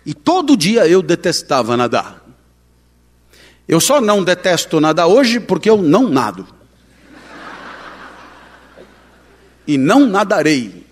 [0.05, 2.27] E todo dia eu detestava nadar.
[3.69, 6.47] Eu só não detesto nadar hoje porque eu não nado.
[9.67, 10.85] E não nadarei.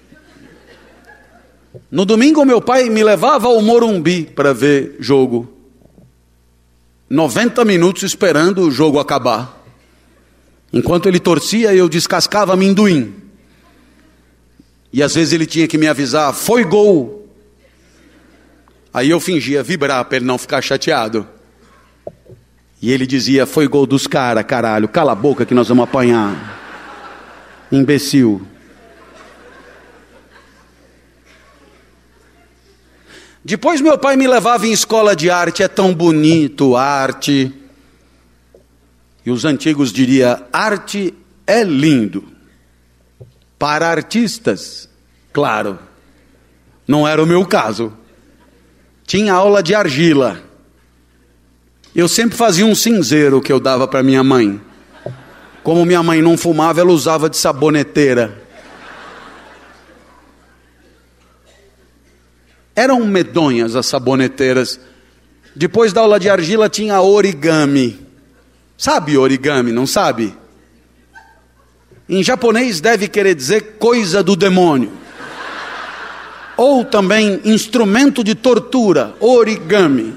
[1.90, 5.52] No domingo, meu pai me levava ao Morumbi para ver jogo.
[7.08, 9.64] 90 minutos esperando o jogo acabar.
[10.72, 13.14] Enquanto ele torcia, eu descascava amendoim.
[14.92, 17.28] E às vezes ele tinha que me avisar: foi gol.
[18.92, 21.26] Aí eu fingia vibrar para ele não ficar chateado.
[22.82, 26.58] E ele dizia: foi gol dos caras, caralho, cala a boca que nós vamos apanhar.
[27.70, 28.46] Imbecil.
[33.44, 37.52] Depois meu pai me levava em escola de arte, é tão bonito arte.
[39.24, 41.14] E os antigos diriam: arte
[41.46, 42.24] é lindo.
[43.58, 44.88] Para artistas,
[45.32, 45.78] claro.
[46.86, 47.92] Não era o meu caso.
[49.06, 50.42] Tinha aula de argila.
[51.94, 54.60] Eu sempre fazia um cinzeiro que eu dava para minha mãe.
[55.62, 58.39] Como minha mãe não fumava, ela usava de saboneteira.
[62.80, 64.80] Eram medonhas as saboneteiras.
[65.54, 68.00] Depois da aula de argila tinha origami.
[68.74, 70.34] Sabe origami, não sabe?
[72.08, 74.90] Em japonês deve querer dizer coisa do demônio.
[76.56, 80.16] Ou também instrumento de tortura, origami.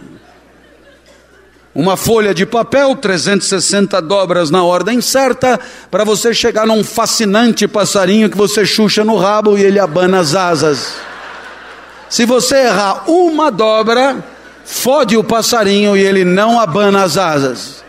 [1.76, 5.60] Uma folha de papel, 360 dobras na ordem certa,
[5.92, 10.34] para você chegar num fascinante passarinho que você chucha no rabo e ele abana as
[10.34, 11.13] asas.
[12.14, 14.24] Se você errar uma dobra,
[14.64, 17.84] fode o passarinho e ele não abana as asas.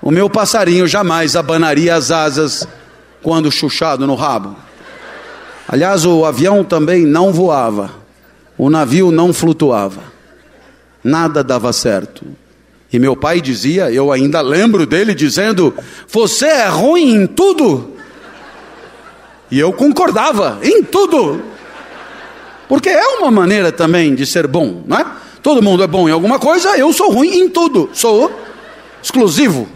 [0.00, 2.66] O meu passarinho jamais abanaria as asas
[3.22, 4.56] quando chuchado no rabo.
[5.68, 7.90] Aliás, o avião também não voava,
[8.56, 10.00] o navio não flutuava,
[11.04, 12.24] nada dava certo.
[12.90, 15.74] E meu pai dizia, eu ainda lembro dele dizendo:
[16.08, 17.96] Você é ruim em tudo.
[19.50, 21.59] E eu concordava, em tudo.
[22.70, 25.04] Porque é uma maneira também de ser bom, não é?
[25.42, 28.30] Todo mundo é bom em alguma coisa, eu sou ruim em tudo, sou
[29.02, 29.68] exclusivo.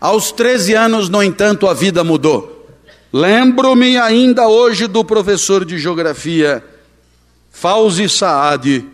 [0.00, 2.66] Aos 13 anos, no entanto, a vida mudou.
[3.12, 6.64] Lembro-me ainda hoje do professor de geografia,
[7.48, 8.84] Fauzi Saad,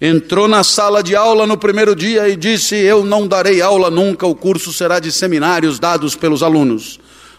[0.00, 4.26] entrou na sala de aula no primeiro dia e disse: Eu não darei aula nunca,
[4.26, 6.98] o curso será de seminários dados pelos alunos.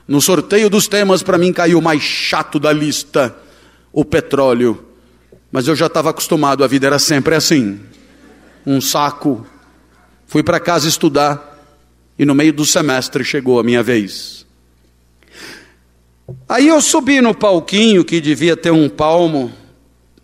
[0.09, 3.35] No sorteio dos temas, para mim caiu o mais chato da lista:
[3.93, 4.83] o petróleo.
[5.51, 7.79] Mas eu já estava acostumado, a vida era sempre assim.
[8.65, 9.45] Um saco.
[10.25, 11.63] Fui para casa estudar
[12.17, 14.47] e no meio do semestre chegou a minha vez.
[16.47, 19.53] Aí eu subi no palquinho que devia ter um palmo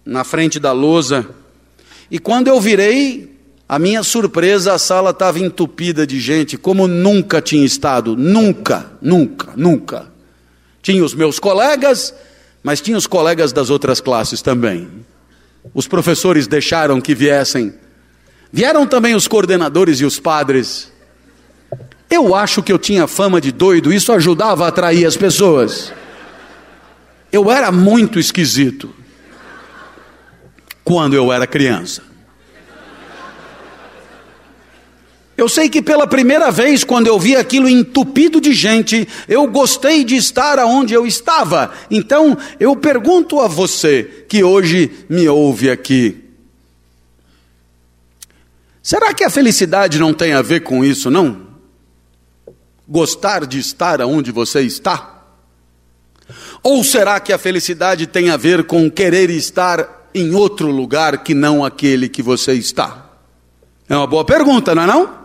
[0.03, 1.27] na frente da lousa,
[2.09, 3.34] e quando eu virei,
[3.67, 9.53] a minha surpresa, a sala estava entupida de gente, como nunca tinha estado, nunca, nunca,
[9.55, 10.07] nunca.
[10.83, 12.13] Tinha os meus colegas,
[12.61, 14.87] mas tinha os colegas das outras classes também.
[15.73, 17.73] Os professores deixaram que viessem.
[18.51, 20.91] Vieram também os coordenadores e os padres.
[22.07, 25.91] Eu acho que eu tinha fama de doido, isso ajudava a atrair as pessoas.
[27.31, 28.93] Eu era muito esquisito
[30.83, 32.14] quando eu era criança.
[35.37, 40.03] Eu sei que pela primeira vez, quando eu vi aquilo entupido de gente, eu gostei
[40.05, 41.73] de estar aonde eu estava.
[41.91, 46.23] Então, eu pergunto a você que hoje me ouve aqui:
[48.81, 51.45] será que a felicidade não tem a ver com isso, não?
[52.87, 55.21] Gostar de estar aonde você está?
[56.63, 61.33] Ou será que a felicidade tem a ver com querer estar em outro lugar que
[61.33, 63.05] não aquele que você está?
[63.89, 65.24] É uma boa pergunta, não é não?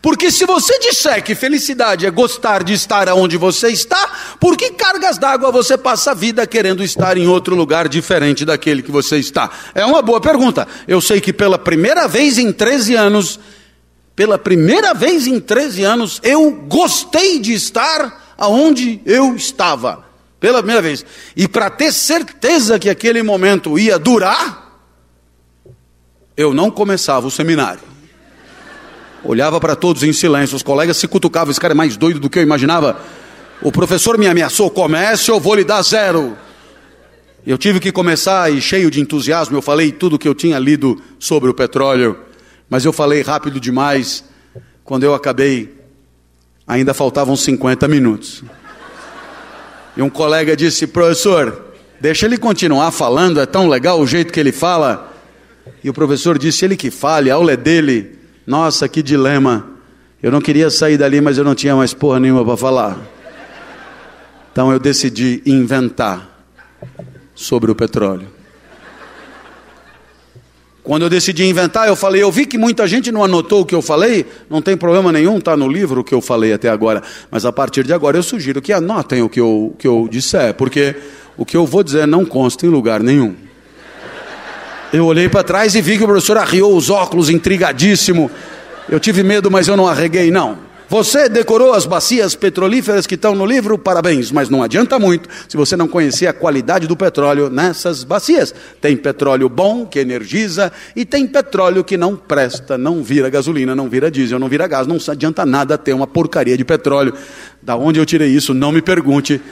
[0.00, 4.70] Porque se você disser que felicidade é gostar de estar onde você está, por que
[4.70, 9.16] cargas d'água você passa a vida querendo estar em outro lugar diferente daquele que você
[9.16, 9.50] está?
[9.74, 10.66] É uma boa pergunta.
[10.86, 13.40] Eu sei que pela primeira vez em 13 anos,
[14.14, 20.04] pela primeira vez em 13 anos, eu gostei de estar aonde eu estava.
[20.38, 21.04] Pela primeira vez.
[21.34, 24.78] E para ter certeza que aquele momento ia durar,
[26.36, 27.93] eu não começava o seminário.
[29.24, 32.28] Olhava para todos em silêncio, os colegas se cutucavam, esse cara é mais doido do
[32.28, 33.00] que eu imaginava.
[33.62, 36.36] O professor me ameaçou, comece eu vou lhe dar zero.
[37.46, 41.00] Eu tive que começar e cheio de entusiasmo, eu falei tudo que eu tinha lido
[41.18, 42.18] sobre o petróleo.
[42.68, 44.24] Mas eu falei rápido demais.
[44.82, 45.74] Quando eu acabei,
[46.66, 48.42] ainda faltavam 50 minutos.
[49.96, 51.64] E um colega disse: professor,
[52.00, 55.12] deixa ele continuar falando, é tão legal o jeito que ele fala.
[55.82, 58.18] E o professor disse: ele que fale, a aula é dele.
[58.46, 59.66] Nossa, que dilema.
[60.22, 62.98] Eu não queria sair dali, mas eu não tinha mais porra nenhuma para falar.
[64.52, 66.46] Então eu decidi inventar
[67.34, 68.28] sobre o petróleo.
[70.82, 73.74] Quando eu decidi inventar, eu falei, eu vi que muita gente não anotou o que
[73.74, 77.02] eu falei, não tem problema nenhum, está no livro o que eu falei até agora.
[77.30, 80.52] Mas a partir de agora eu sugiro que anotem o que eu, que eu disser,
[80.52, 80.94] porque
[81.38, 83.34] o que eu vou dizer não consta em lugar nenhum.
[84.94, 88.30] Eu olhei para trás e vi que o professor arriou os óculos, intrigadíssimo.
[88.88, 90.56] Eu tive medo, mas eu não arreguei, não.
[90.88, 93.76] Você decorou as bacias petrolíferas que estão no livro?
[93.76, 98.54] Parabéns, mas não adianta muito se você não conhecer a qualidade do petróleo nessas bacias.
[98.80, 103.88] Tem petróleo bom, que energiza, e tem petróleo que não presta, não vira gasolina, não
[103.88, 104.86] vira diesel, não vira gás.
[104.86, 107.14] Não adianta nada ter uma porcaria de petróleo.
[107.60, 109.42] Da onde eu tirei isso, não me pergunte.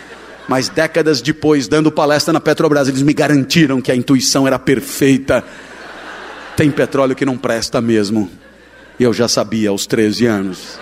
[0.48, 5.44] Mas décadas depois, dando palestra na Petrobras, eles me garantiram que a intuição era perfeita.
[6.56, 8.30] Tem petróleo que não presta mesmo.
[8.98, 10.78] E eu já sabia aos 13 anos.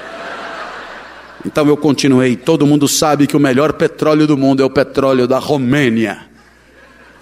[1.44, 2.36] Então eu continuei.
[2.36, 6.30] Todo mundo sabe que o melhor petróleo do mundo é o petróleo da Romênia.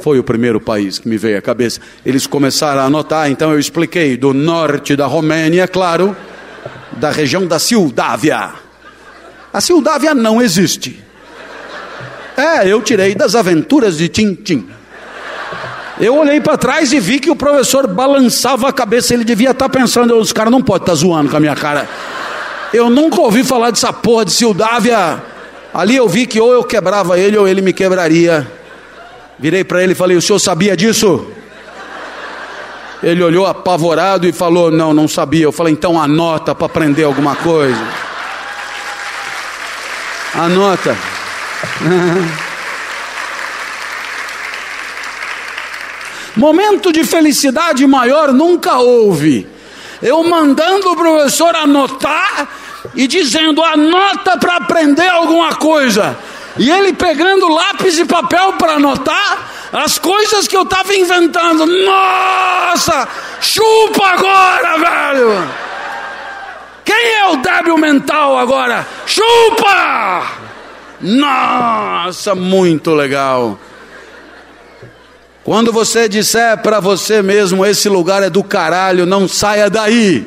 [0.00, 1.80] Foi o primeiro país que me veio à cabeça.
[2.06, 6.16] Eles começaram a anotar, então eu expliquei do norte da Romênia, claro,
[6.92, 8.52] da região da Sildávia.
[9.52, 11.07] A Sildávia não existe.
[12.38, 14.64] É, eu tirei das aventuras de Tintim.
[15.98, 19.12] Eu olhei para trás e vi que o professor balançava a cabeça.
[19.12, 21.56] Ele devia estar tá pensando: os caras não podem estar tá zoando com a minha
[21.56, 21.88] cara.
[22.72, 25.20] Eu nunca ouvi falar dessa porra de Sildávia.
[25.74, 28.46] Ali eu vi que ou eu quebrava ele ou ele me quebraria.
[29.36, 31.26] Virei para ele e falei: O senhor sabia disso?
[33.02, 35.42] Ele olhou apavorado e falou: Não, não sabia.
[35.42, 37.82] Eu falei: Então anota para aprender alguma coisa.
[40.36, 41.17] Anota.
[46.36, 49.58] Momento de felicidade maior nunca houve
[50.02, 52.48] eu mandando o professor anotar
[52.94, 56.16] e dizendo: anota para aprender alguma coisa.
[56.56, 61.66] E ele pegando lápis e papel para anotar as coisas que eu estava inventando.
[61.66, 63.08] Nossa,
[63.40, 65.48] chupa agora, velho!
[66.84, 68.86] Quem é o débil mental agora?
[69.06, 70.37] Chupa!
[71.00, 73.58] Nossa, muito legal.
[75.44, 80.26] Quando você disser para você mesmo, esse lugar é do caralho, não saia daí.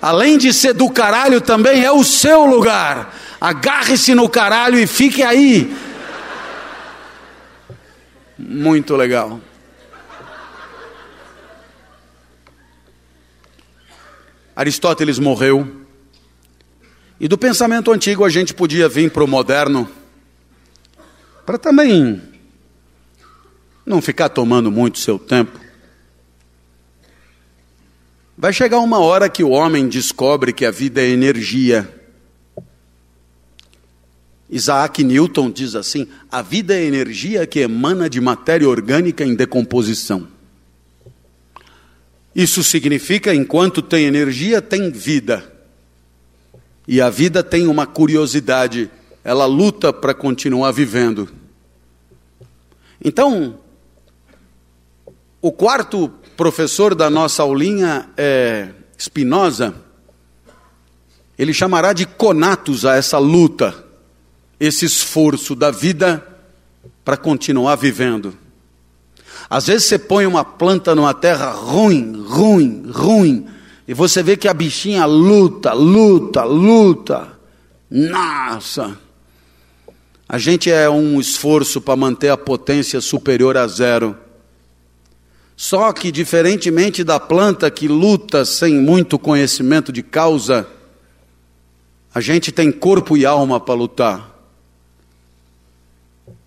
[0.00, 3.14] Além de ser do caralho, também é o seu lugar.
[3.40, 5.74] Agarre-se no caralho e fique aí.
[8.38, 9.40] Muito legal.
[14.54, 15.81] Aristóteles morreu.
[17.22, 19.88] E do pensamento antigo a gente podia vir para o moderno,
[21.46, 22.20] para também
[23.86, 25.56] não ficar tomando muito seu tempo.
[28.36, 31.88] Vai chegar uma hora que o homem descobre que a vida é energia.
[34.50, 40.26] Isaac Newton diz assim: a vida é energia que emana de matéria orgânica em decomposição.
[42.34, 45.51] Isso significa, enquanto tem energia, tem vida.
[46.92, 48.90] E a vida tem uma curiosidade,
[49.24, 51.26] ela luta para continuar vivendo.
[53.02, 53.58] Então,
[55.40, 59.74] o quarto professor da nossa aulinha é Spinoza.
[61.38, 63.74] Ele chamará de conatos a essa luta,
[64.60, 66.22] esse esforço da vida
[67.02, 68.36] para continuar vivendo.
[69.48, 73.46] Às vezes você põe uma planta numa terra ruim, ruim, ruim,
[73.86, 77.38] e você vê que a bichinha luta, luta, luta.
[77.90, 78.98] Nossa!
[80.28, 84.16] A gente é um esforço para manter a potência superior a zero.
[85.56, 90.66] Só que, diferentemente da planta que luta sem muito conhecimento de causa,
[92.14, 94.32] a gente tem corpo e alma para lutar.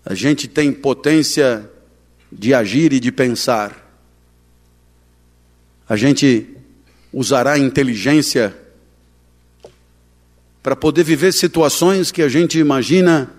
[0.04, 1.70] A gente tem potência
[2.30, 3.84] de agir e de pensar.
[5.88, 6.55] A gente
[7.16, 8.54] usará a inteligência
[10.62, 13.32] para poder viver situações que a gente imagina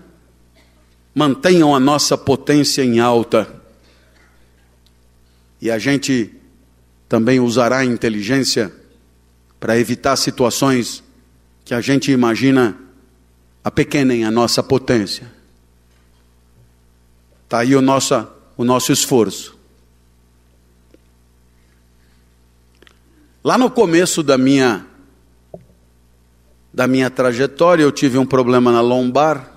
[1.14, 3.46] mantenham a nossa potência em alta.
[5.60, 6.34] E a gente
[7.08, 8.72] também usará a inteligência
[9.60, 11.04] para evitar situações
[11.64, 12.76] que a gente imagina
[13.62, 15.30] apequenem a nossa potência.
[17.44, 18.26] Está aí o nosso,
[18.56, 19.57] o nosso esforço.
[23.48, 24.84] Lá no começo da minha
[26.70, 29.50] da minha trajetória, eu tive um problema na lombar.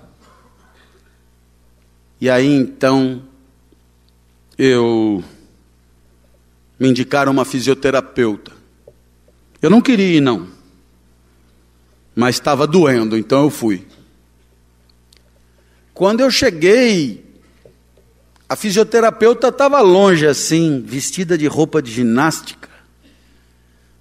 [2.21, 3.21] E aí então
[4.57, 5.21] eu
[6.79, 8.53] me indicaram uma fisioterapeuta.
[9.61, 10.47] Eu não queria ir não.
[12.15, 13.85] Mas estava doendo, então eu fui.
[15.93, 17.25] Quando eu cheguei,
[18.47, 22.70] a fisioterapeuta estava longe assim, vestida de roupa de ginástica.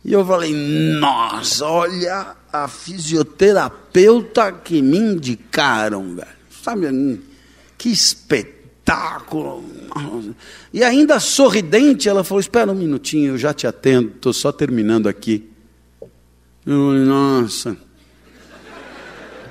[0.04, 6.28] E eu falei: "Nossa, olha a fisioterapeuta que me indicaram, velho.
[6.62, 7.20] Sabe,
[7.78, 9.64] que espetáculo.
[10.72, 15.08] E ainda sorridente, ela falou: Espera um minutinho, eu já te atendo, estou só terminando
[15.08, 15.48] aqui.
[16.66, 17.76] Eu falei, Nossa.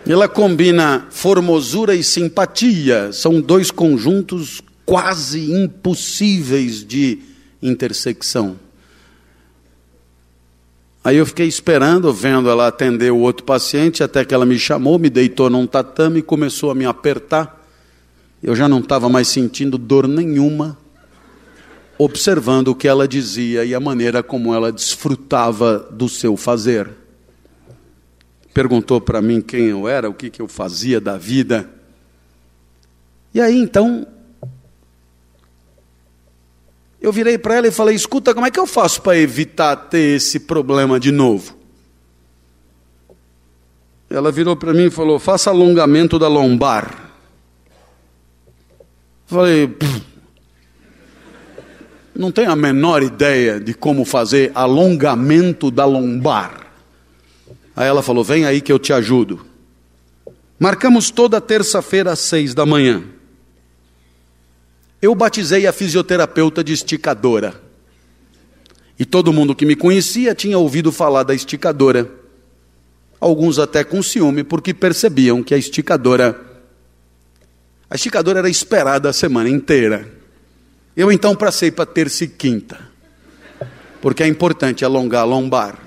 [0.08, 7.20] Ela combina formosura e simpatia, são dois conjuntos quase impossíveis de
[7.62, 8.58] intersecção.
[11.10, 15.00] Aí eu fiquei esperando, vendo ela atender o outro paciente, até que ela me chamou,
[15.00, 17.66] me deitou num tatame e começou a me apertar.
[18.44, 20.78] Eu já não estava mais sentindo dor nenhuma,
[21.98, 26.92] observando o que ela dizia e a maneira como ela desfrutava do seu fazer.
[28.54, 31.68] Perguntou para mim quem eu era, o que, que eu fazia da vida.
[33.34, 34.06] E aí então
[37.02, 40.18] eu virei para ela e falei: escuta, como é que eu faço para evitar ter
[40.18, 41.58] esse problema de novo?
[44.10, 47.12] Ela virou para mim e falou: faça alongamento da lombar.
[49.26, 49.78] Falei:
[52.16, 56.68] não tenho a menor ideia de como fazer alongamento da lombar.
[57.76, 59.46] Aí ela falou: vem aí que eu te ajudo.
[60.60, 63.04] Marcamos toda terça-feira às seis da manhã.
[65.02, 67.62] Eu batizei a fisioterapeuta de esticadora.
[68.98, 72.10] E todo mundo que me conhecia tinha ouvido falar da esticadora.
[73.20, 76.40] Alguns até com ciúme, porque percebiam que a esticadora.
[77.90, 80.12] A esticadora era esperada a semana inteira.
[80.96, 82.78] Eu então passei para terça e quinta,
[84.02, 85.80] porque é importante alongar a lombar.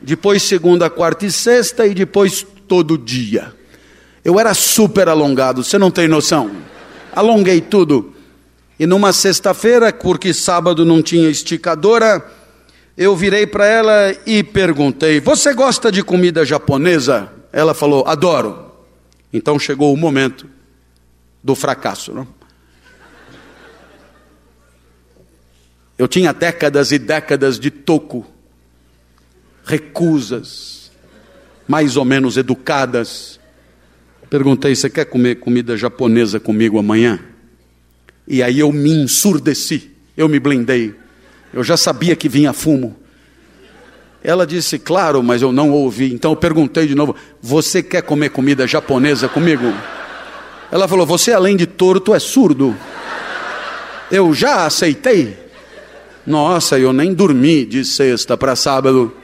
[0.00, 3.54] Depois segunda, quarta e sexta, e depois todo dia.
[4.24, 6.50] Eu era super alongado, você não tem noção.
[7.12, 8.14] Alonguei tudo.
[8.78, 12.24] E numa sexta-feira, porque sábado não tinha esticadora,
[12.96, 17.30] eu virei para ela e perguntei: Você gosta de comida japonesa?
[17.52, 18.70] Ela falou: Adoro.
[19.32, 20.46] Então chegou o momento
[21.42, 22.12] do fracasso.
[22.12, 22.26] Não?
[25.98, 28.26] Eu tinha décadas e décadas de toco,
[29.64, 30.90] recusas,
[31.66, 33.38] mais ou menos educadas,
[34.32, 37.20] Perguntei: Você quer comer comida japonesa comigo amanhã?
[38.26, 40.94] E aí eu me ensurdeci, eu me blindei.
[41.52, 42.96] Eu já sabia que vinha fumo.
[44.24, 46.14] Ela disse: Claro, mas eu não ouvi.
[46.14, 49.70] Então eu perguntei de novo: Você quer comer comida japonesa comigo?
[50.70, 52.74] Ela falou: Você, além de torto, é surdo.
[54.10, 55.36] Eu já aceitei.
[56.26, 59.14] Nossa, eu nem dormi de sexta para sábado.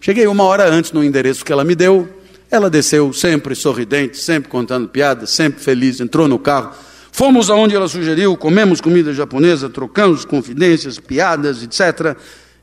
[0.00, 2.08] Cheguei uma hora antes no endereço que ela me deu.
[2.50, 6.72] Ela desceu sempre sorridente, sempre contando piadas, sempre feliz, entrou no carro.
[7.12, 12.16] Fomos aonde ela sugeriu, comemos comida japonesa, trocamos confidências, piadas, etc.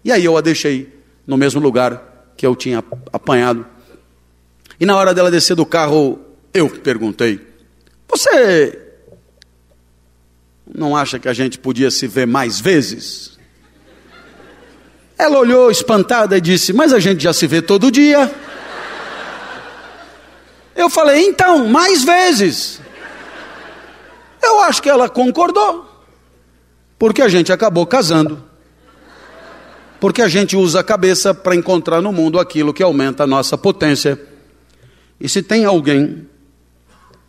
[0.03, 0.93] E aí eu a deixei
[1.27, 3.65] no mesmo lugar que eu tinha apanhado.
[4.79, 6.19] E na hora dela descer do carro,
[6.53, 7.39] eu perguntei:
[8.09, 8.79] Você
[10.73, 13.37] não acha que a gente podia se ver mais vezes?
[15.17, 18.33] Ela olhou espantada e disse: Mas a gente já se vê todo dia.
[20.75, 22.81] Eu falei, então, mais vezes.
[24.43, 25.89] Eu acho que ela concordou.
[26.99, 28.43] Porque a gente acabou casando.
[29.99, 33.57] Porque a gente usa a cabeça para encontrar no mundo aquilo que aumenta a nossa
[33.57, 34.21] potência.
[35.19, 36.27] E se tem alguém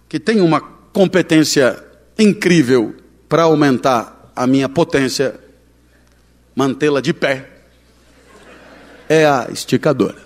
[0.09, 1.83] que tem uma competência
[2.19, 2.95] incrível
[3.29, 5.39] para aumentar a minha potência,
[6.55, 7.49] mantê-la de pé,
[9.09, 10.26] é a esticadora.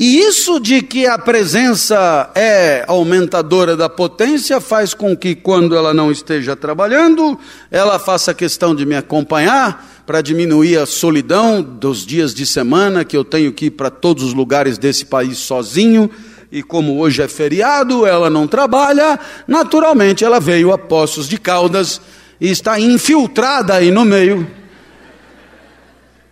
[0.00, 5.92] E isso de que a presença é aumentadora da potência faz com que, quando ela
[5.92, 7.38] não esteja trabalhando,
[7.70, 13.14] ela faça questão de me acompanhar para diminuir a solidão dos dias de semana que
[13.14, 16.10] eu tenho que ir para todos os lugares desse país sozinho.
[16.50, 22.00] E como hoje é feriado, ela não trabalha, naturalmente ela veio a Poços de Caldas
[22.40, 24.50] e está infiltrada aí no meio.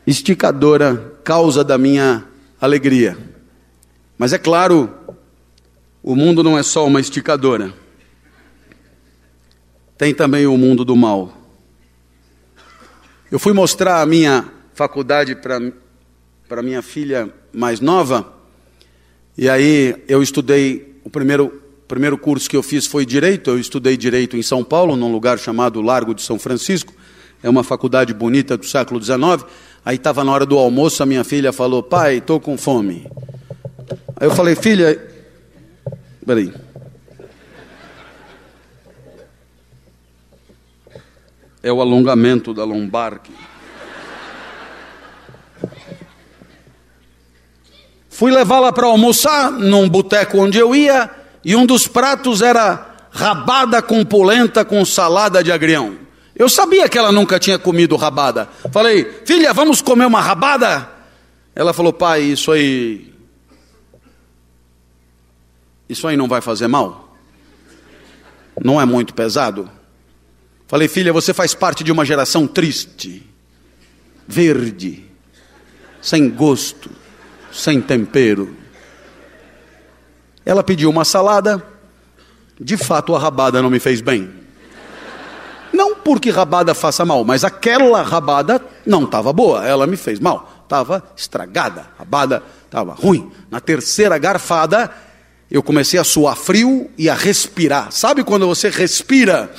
[0.07, 2.25] Esticadora, causa da minha
[2.59, 3.28] alegria.
[4.19, 4.93] Mas é claro,
[6.03, 7.73] o mundo não é só uma esticadora.
[9.97, 11.33] tem também o mundo do mal.
[13.31, 18.33] Eu fui mostrar a minha faculdade para minha filha mais nova,
[19.37, 23.97] e aí eu estudei, o primeiro, primeiro curso que eu fiz foi Direito, eu estudei
[23.97, 26.93] Direito em São Paulo, num lugar chamado Largo de São Francisco,
[27.43, 29.45] é uma faculdade bonita do século XIX,
[29.85, 33.07] aí estava na hora do almoço, a minha filha falou, pai, estou com fome.
[34.21, 35.01] Aí eu falei, filha,
[36.27, 36.53] peraí,
[41.63, 43.21] é o alongamento da lombar.
[48.09, 51.09] Fui levá-la para almoçar num boteco onde eu ia,
[51.45, 55.97] e um dos pratos era rabada com polenta com salada de agrião.
[56.35, 58.49] Eu sabia que ela nunca tinha comido rabada.
[58.73, 60.89] Falei, filha, vamos comer uma rabada?
[61.55, 63.13] Ela falou, pai, isso aí.
[65.89, 67.17] Isso aí não vai fazer mal?
[68.63, 69.71] Não é muito pesado?
[70.67, 73.27] Falei, filha, você faz parte de uma geração triste,
[74.27, 75.07] verde,
[76.03, 76.91] sem gosto,
[77.51, 78.55] sem tempero.
[80.45, 81.65] Ela pediu uma salada,
[82.61, 84.31] de fato a rabada não me fez bem.
[85.73, 90.63] Não porque rabada faça mal, mas aquela rabada não estava boa, ela me fez mal,
[90.65, 93.31] estava estragada, rabada estava ruim.
[93.51, 94.91] Na terceira garfada,
[95.51, 97.91] eu comecei a suar frio e a respirar.
[97.91, 99.51] Sabe quando você respira?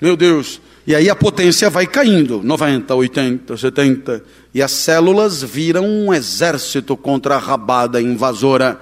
[0.00, 0.60] Meu Deus.
[0.86, 4.22] E aí a potência vai caindo, 90, 80, 70,
[4.54, 8.80] e as células viram um exército contra a rabada invasora.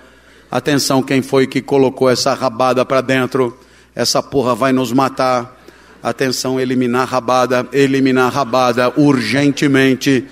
[0.51, 3.59] Atenção, quem foi que colocou essa rabada para dentro?
[3.95, 5.59] Essa porra vai nos matar.
[6.03, 10.27] Atenção, eliminar rabada, eliminar rabada urgentemente.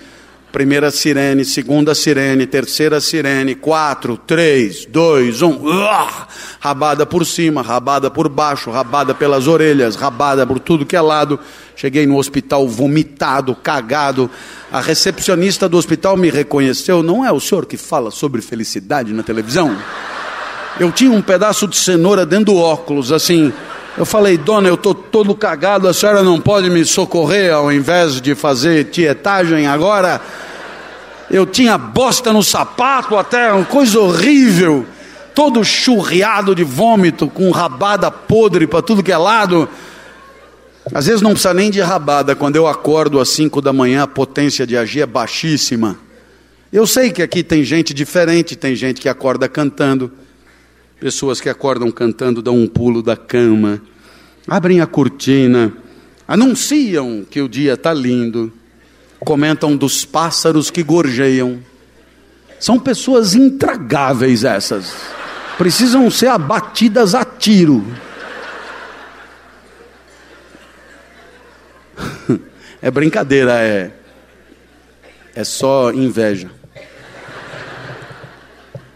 [0.53, 5.57] Primeira sirene, segunda sirene, terceira sirene, quatro, três, dois, um.
[5.63, 6.29] Uah!
[6.61, 11.41] Rabada por cima, rabada por baixo, rabada pelas orelhas, rabada por tudo que é lado.
[11.75, 14.31] Cheguei no hospital vomitado, cagado.
[14.71, 17.03] A recepcionista do hospital me reconheceu.
[17.03, 19.75] Não é o senhor que fala sobre felicidade na televisão?
[20.79, 23.51] Eu tinha um pedaço de cenoura dentro do óculos, assim.
[23.97, 28.23] Eu falei, dona, eu estou todo cagado, a senhora não pode me socorrer ao invés
[28.23, 30.21] de fazer tietagem agora?
[31.31, 34.87] Eu tinha bosta no sapato até, uma coisa horrível,
[35.35, 39.69] todo churriado de vômito, com rabada podre para tudo que é lado.
[40.95, 44.07] Às vezes não precisa nem de rabada, quando eu acordo às 5 da manhã, a
[44.07, 45.99] potência de agir é baixíssima.
[46.73, 50.11] Eu sei que aqui tem gente diferente, tem gente que acorda cantando.
[51.03, 53.83] Pessoas que acordam cantando dão um pulo da cama,
[54.47, 55.77] abrem a cortina,
[56.29, 58.53] anunciam que o dia está lindo,
[59.19, 61.59] comentam dos pássaros que gorjeiam.
[62.61, 64.95] São pessoas intragáveis essas,
[65.59, 67.85] precisam ser abatidas a tiro.
[72.81, 73.91] É brincadeira, é,
[75.35, 76.62] é só inveja.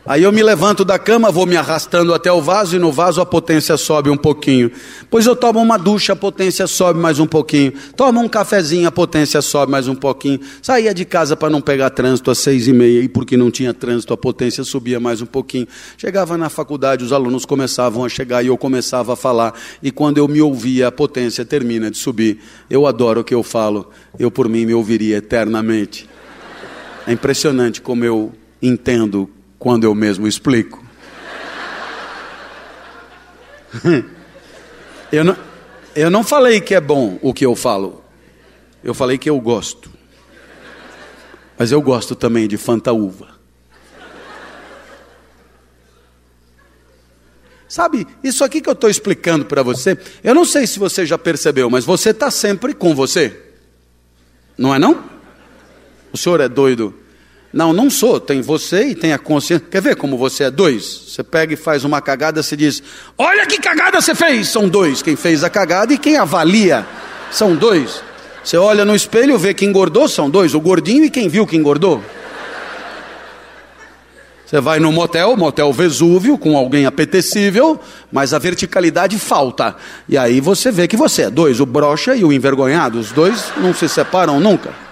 [0.06, 3.20] Aí eu me levanto da cama, vou me arrastando até o vaso e no vaso
[3.20, 4.70] a potência sobe um pouquinho.
[5.10, 7.72] Pois eu tomo uma ducha, a potência sobe mais um pouquinho.
[7.96, 10.38] Tomo um cafezinho, a potência sobe mais um pouquinho.
[10.62, 13.74] Saía de casa para não pegar trânsito às seis e meia e porque não tinha
[13.74, 15.66] trânsito a potência subia mais um pouquinho.
[15.98, 19.54] Chegava na faculdade, os alunos começavam a chegar e eu começava a falar.
[19.82, 22.38] E quando eu me ouvia, a potência termina de subir.
[22.70, 23.90] Eu adoro o que eu falo.
[24.16, 26.08] Eu por mim me ouviria eternamente.
[27.08, 29.35] É impressionante como eu entendo
[29.66, 30.86] quando eu mesmo explico.
[35.10, 35.36] eu, não,
[35.96, 38.04] eu não falei que é bom o que eu falo,
[38.84, 39.90] eu falei que eu gosto.
[41.58, 43.30] Mas eu gosto também de fantaúva.
[47.68, 51.18] Sabe, isso aqui que eu estou explicando para você, eu não sei se você já
[51.18, 53.36] percebeu, mas você está sempre com você.
[54.56, 55.02] Não é não?
[56.12, 56.94] O senhor é doido
[57.56, 58.20] não, não sou.
[58.20, 59.66] Tem você e tem a consciência.
[59.70, 60.84] Quer ver como você é dois?
[60.84, 62.82] Você pega e faz uma cagada, você diz:
[63.16, 64.48] Olha que cagada você fez!
[64.48, 65.00] São dois.
[65.00, 66.86] Quem fez a cagada e quem avalia.
[67.30, 68.02] São dois.
[68.44, 70.54] Você olha no espelho, vê que engordou, são dois.
[70.54, 72.04] O gordinho e quem viu que engordou.
[74.44, 77.80] Você vai no motel, motel Vesúvio, com alguém apetecível,
[78.12, 79.74] mas a verticalidade falta.
[80.06, 82.98] E aí você vê que você é dois, o brocha e o envergonhado.
[82.98, 84.85] Os dois não se separam nunca.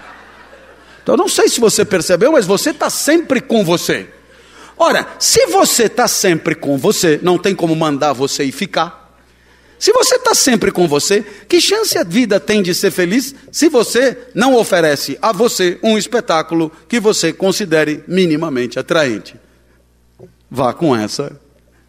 [1.05, 4.09] Então, não sei se você percebeu, mas você está sempre com você.
[4.75, 9.15] Ora, se você está sempre com você, não tem como mandar você e ficar.
[9.77, 13.69] Se você está sempre com você, que chance a vida tem de ser feliz se
[13.69, 19.35] você não oferece a você um espetáculo que você considere minimamente atraente?
[20.49, 21.39] Vá com essa,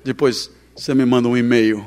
[0.05, 1.87] depois você me manda um e-mail.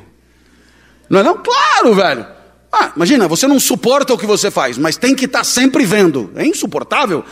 [1.07, 1.37] Não é não?
[1.37, 2.38] Claro, velho.
[2.71, 5.85] Ah, imagina, você não suporta o que você faz, mas tem que estar tá sempre
[5.85, 6.31] vendo.
[6.35, 7.23] É insuportável.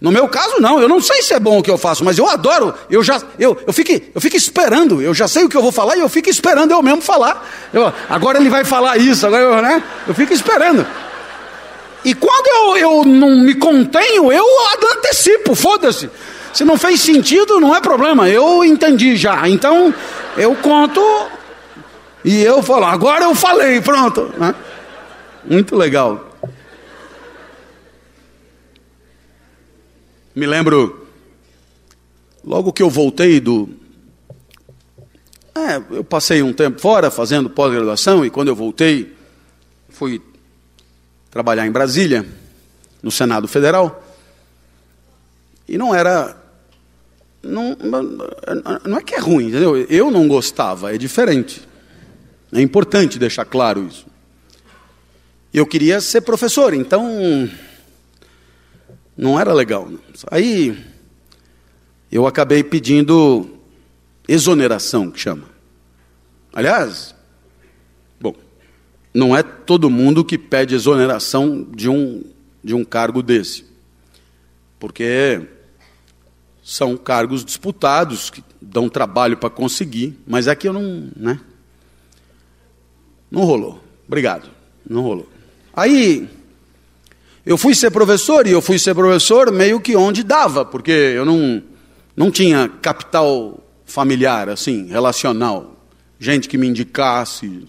[0.00, 0.80] No meu caso, não.
[0.80, 2.74] Eu não sei se é bom o que eu faço, mas eu adoro.
[2.90, 5.00] Eu já, eu, eu, fico, eu fico esperando.
[5.00, 7.48] Eu já sei o que eu vou falar e eu fico esperando eu mesmo falar.
[7.72, 9.82] Eu, agora ele vai falar isso, agora eu, né?
[10.08, 10.84] Eu fico esperando.
[12.04, 14.44] E quando eu, eu não me contenho, eu
[14.96, 16.10] antecipo, foda-se.
[16.52, 18.28] Se não fez sentido, não é problema.
[18.28, 19.48] Eu entendi já.
[19.48, 19.94] Então,
[20.36, 21.00] eu conto
[22.24, 24.32] e eu falo, agora eu falei, pronto.
[24.36, 24.54] Né?
[25.44, 26.30] Muito legal.
[30.34, 31.06] Me lembro,
[32.44, 33.68] logo que eu voltei do.
[35.54, 39.14] É, eu passei um tempo fora fazendo pós-graduação e quando eu voltei,
[39.90, 40.22] fui
[41.30, 42.24] trabalhar em Brasília,
[43.02, 44.02] no Senado Federal.
[45.68, 46.40] E não era.
[47.42, 47.76] Não,
[48.84, 49.76] não é que é ruim, entendeu?
[49.76, 51.60] Eu não gostava, é diferente.
[52.52, 54.11] É importante deixar claro isso.
[55.52, 57.50] Eu queria ser professor, então
[59.16, 59.90] não era legal.
[60.30, 60.82] Aí
[62.10, 63.58] eu acabei pedindo
[64.26, 65.44] exoneração, que chama.
[66.54, 67.14] Aliás,
[68.20, 68.34] bom,
[69.12, 72.24] não é todo mundo que pede exoneração de um,
[72.64, 73.64] de um cargo desse.
[74.78, 75.42] Porque
[76.62, 81.40] são cargos disputados, que dão trabalho para conseguir, mas aqui eu não, né?
[83.30, 83.82] Não rolou.
[84.06, 84.50] Obrigado.
[84.88, 85.31] Não rolou.
[85.74, 86.28] Aí
[87.44, 91.24] eu fui ser professor e eu fui ser professor meio que onde dava, porque eu
[91.24, 91.62] não,
[92.16, 95.76] não tinha capital familiar, assim, relacional,
[96.18, 97.66] gente que me indicasse.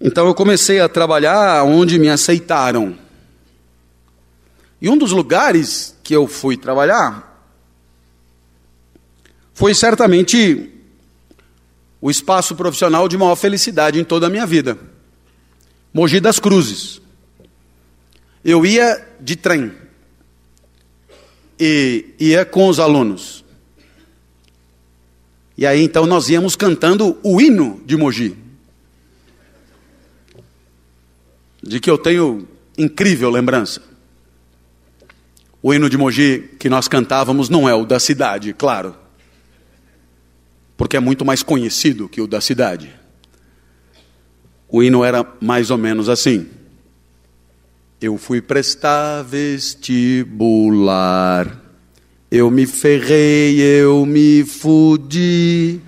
[0.00, 2.96] Então eu comecei a trabalhar onde me aceitaram.
[4.80, 7.32] E um dos lugares que eu fui trabalhar
[9.54, 10.70] foi certamente
[12.00, 14.76] o espaço profissional de maior felicidade em toda a minha vida.
[15.94, 17.00] Mogi das Cruzes.
[18.44, 19.72] Eu ia de trem
[21.58, 23.44] e ia com os alunos.
[25.56, 28.36] E aí então nós íamos cantando o hino de Mogi.
[31.62, 33.80] De que eu tenho incrível lembrança.
[35.62, 38.96] O hino de Mogi que nós cantávamos não é o da cidade, claro.
[40.76, 43.03] Porque é muito mais conhecido que o da cidade.
[44.68, 46.46] O hino era mais ou menos assim.
[48.00, 50.42] Eu fui prestar vestibular.
[52.30, 55.80] Eu me ferrei, eu me fudi.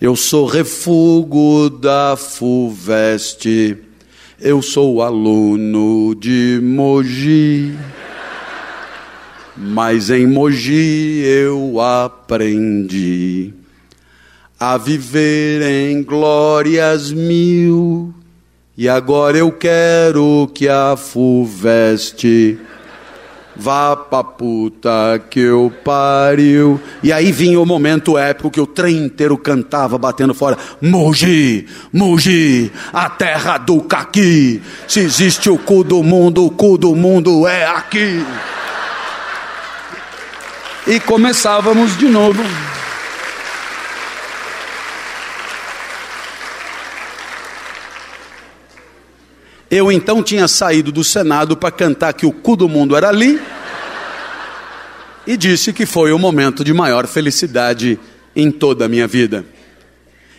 [0.00, 3.78] Eu sou refugo da FUVEST.
[4.40, 7.74] Eu sou aluno de Mogi.
[9.56, 13.54] Mas em Mogi eu aprendi
[14.58, 18.14] a viver em glórias mil
[18.76, 22.58] e agora eu quero que a FUVEST
[23.54, 26.80] vá pra puta que eu pariu.
[27.00, 32.72] E aí vinha o momento épico que o trem inteiro cantava, batendo fora: Mogi, Mogi,
[32.92, 34.60] a terra do caqui.
[34.88, 38.26] Se existe o cu do mundo, o cu do mundo é aqui.
[40.84, 42.42] E começávamos de novo.
[49.70, 53.40] Eu então tinha saído do Senado para cantar que o cu do mundo era ali
[55.26, 57.98] e disse que foi o momento de maior felicidade
[58.36, 59.44] em toda a minha vida.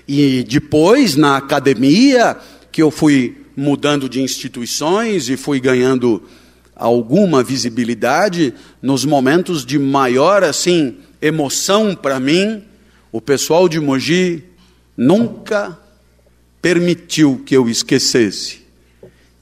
[0.08, 2.38] E depois, na academia,
[2.72, 6.22] que eu fui mudando de instituições e fui ganhando
[6.76, 12.64] alguma visibilidade, nos momentos de maior assim emoção para mim,
[13.12, 14.44] o pessoal de Mogi
[14.96, 15.80] nunca
[16.62, 18.65] permitiu que eu esquecesse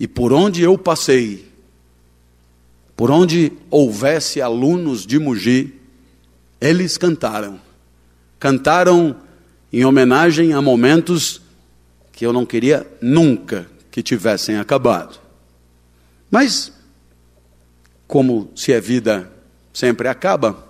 [0.03, 1.49] e por onde eu passei,
[2.93, 5.79] por onde houvesse alunos de Mugi,
[6.59, 7.57] eles cantaram.
[8.37, 9.15] Cantaram
[9.71, 11.41] em homenagem a momentos
[12.11, 15.21] que eu não queria nunca que tivessem acabado.
[16.29, 16.73] Mas,
[18.05, 19.31] como se a vida
[19.71, 20.67] sempre acaba,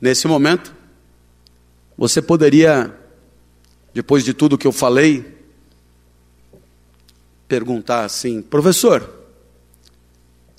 [0.00, 0.72] nesse momento,
[1.98, 2.96] você poderia,
[3.92, 5.31] depois de tudo que eu falei,
[7.52, 9.06] perguntar assim: professor,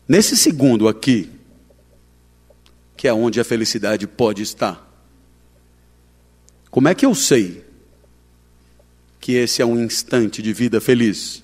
[0.08, 1.28] nesse segundo aqui,
[2.96, 4.88] que é onde a felicidade pode estar,
[6.70, 7.66] como é que eu sei
[9.20, 11.42] que esse é um instante de vida feliz?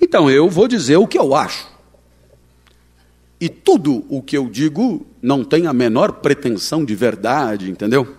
[0.00, 1.68] Então eu vou dizer o que eu acho.
[3.40, 8.16] E tudo o que eu digo não tem a menor pretensão de verdade, entendeu?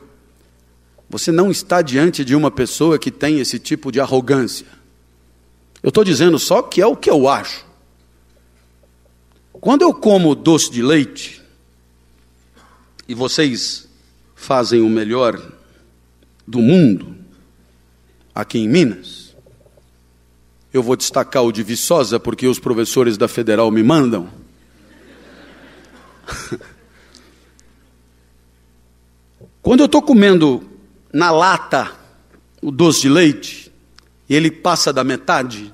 [1.09, 4.80] Você não está diante de uma pessoa que tem esse tipo de arrogância.
[5.83, 7.65] Eu estou dizendo só que é o que eu acho.
[9.53, 11.41] Quando eu como doce de leite,
[13.07, 13.87] e vocês
[14.35, 15.41] fazem o melhor
[16.47, 17.15] do mundo,
[18.33, 19.35] aqui em Minas,
[20.73, 24.29] eu vou destacar o de Viçosa, porque os professores da Federal me mandam.
[29.61, 30.63] Quando eu estou comendo
[31.13, 31.91] na lata
[32.61, 33.70] o doce de leite,
[34.35, 35.73] ele passa da metade,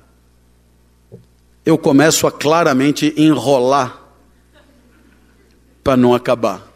[1.64, 4.02] eu começo a claramente enrolar
[5.84, 6.66] para não acabar.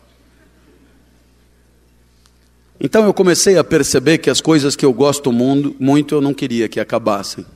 [2.78, 6.68] Então eu comecei a perceber que as coisas que eu gosto muito eu não queria
[6.68, 7.46] que acabassem.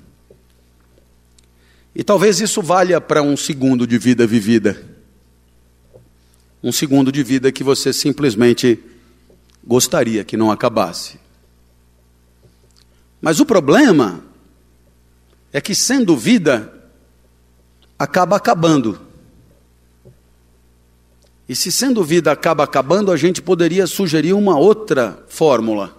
[1.95, 4.83] E talvez isso valha para um segundo de vida vivida.
[6.63, 8.79] Um segundo de vida que você simplesmente
[9.67, 11.19] gostaria que não acabasse.
[13.21, 14.23] Mas o problema
[15.53, 16.73] é que, sendo vida,
[17.99, 19.01] acaba acabando.
[21.49, 25.97] E se sendo vida acaba acabando, a gente poderia sugerir uma outra fórmula.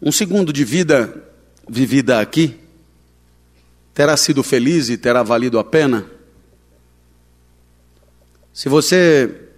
[0.00, 1.30] Um segundo de vida
[1.68, 2.58] vivida aqui
[3.92, 6.06] terá sido feliz e terá valido a pena?
[8.52, 9.48] Se você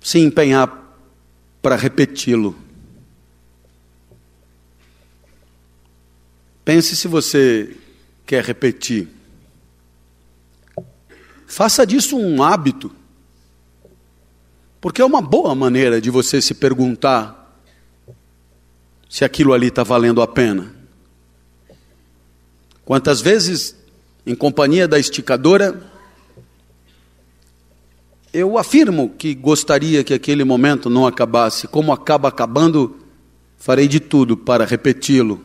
[0.00, 0.96] se empenhar
[1.60, 2.63] para repeti-lo,
[6.64, 7.76] pense se você
[8.26, 9.08] quer repetir.
[11.46, 12.90] Faça disso um hábito.
[14.80, 17.60] Porque é uma boa maneira de você se perguntar
[19.08, 20.74] se aquilo ali está valendo a pena.
[22.84, 23.76] Quantas vezes,
[24.26, 25.80] em companhia da esticadora,
[28.32, 31.68] eu afirmo que gostaria que aquele momento não acabasse.
[31.68, 32.96] Como acaba acabando,
[33.56, 35.40] farei de tudo para repeti-lo.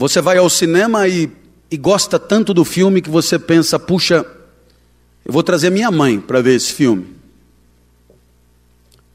[0.00, 1.30] Você vai ao cinema e
[1.70, 4.26] e gosta tanto do filme que você pensa, puxa,
[5.24, 7.14] eu vou trazer minha mãe para ver esse filme.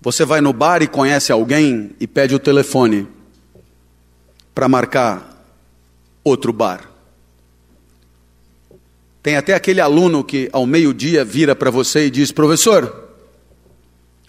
[0.01, 3.07] Você vai no bar e conhece alguém e pede o telefone
[4.53, 5.45] para marcar
[6.23, 6.89] outro bar.
[9.21, 13.09] Tem até aquele aluno que ao meio-dia vira para você e diz: Professor,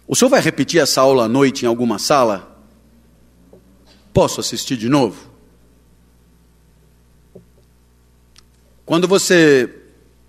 [0.09, 2.59] o senhor vai repetir essa aula à noite em alguma sala?
[4.13, 5.36] Posso assistir de novo?
[8.87, 9.69] Quando você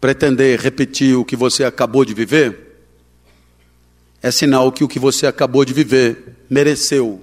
[0.02, 2.82] pretender repetir o que você acabou de viver,
[4.20, 7.22] é sinal que o que você acabou de viver mereceu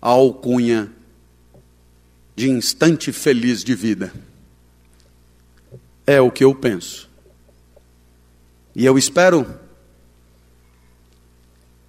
[0.00, 0.92] a alcunha
[2.36, 4.12] de instante feliz de vida.
[6.06, 7.10] É o que eu penso.
[8.76, 9.44] E eu espero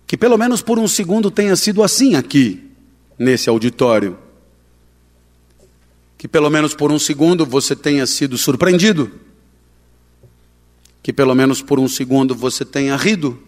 [0.08, 2.68] que pelo menos por um segundo tenha sido assim aqui,
[3.18, 4.18] nesse auditório
[6.20, 9.10] que pelo menos por um segundo você tenha sido surpreendido,
[11.02, 13.42] que pelo menos por um segundo você tenha rido,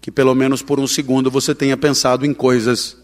[0.00, 2.98] que pelo menos por um segundo você tenha pensado em coisas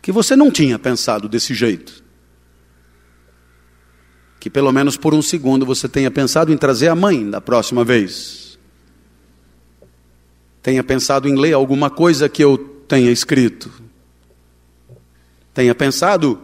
[0.00, 2.00] que você não tinha pensado desse jeito.
[4.38, 7.82] Que pelo menos por um segundo você tenha pensado em trazer a mãe da próxima
[7.82, 8.56] vez.
[10.62, 13.89] Tenha pensado em ler alguma coisa que eu tenha escrito
[15.60, 16.40] tenha pensado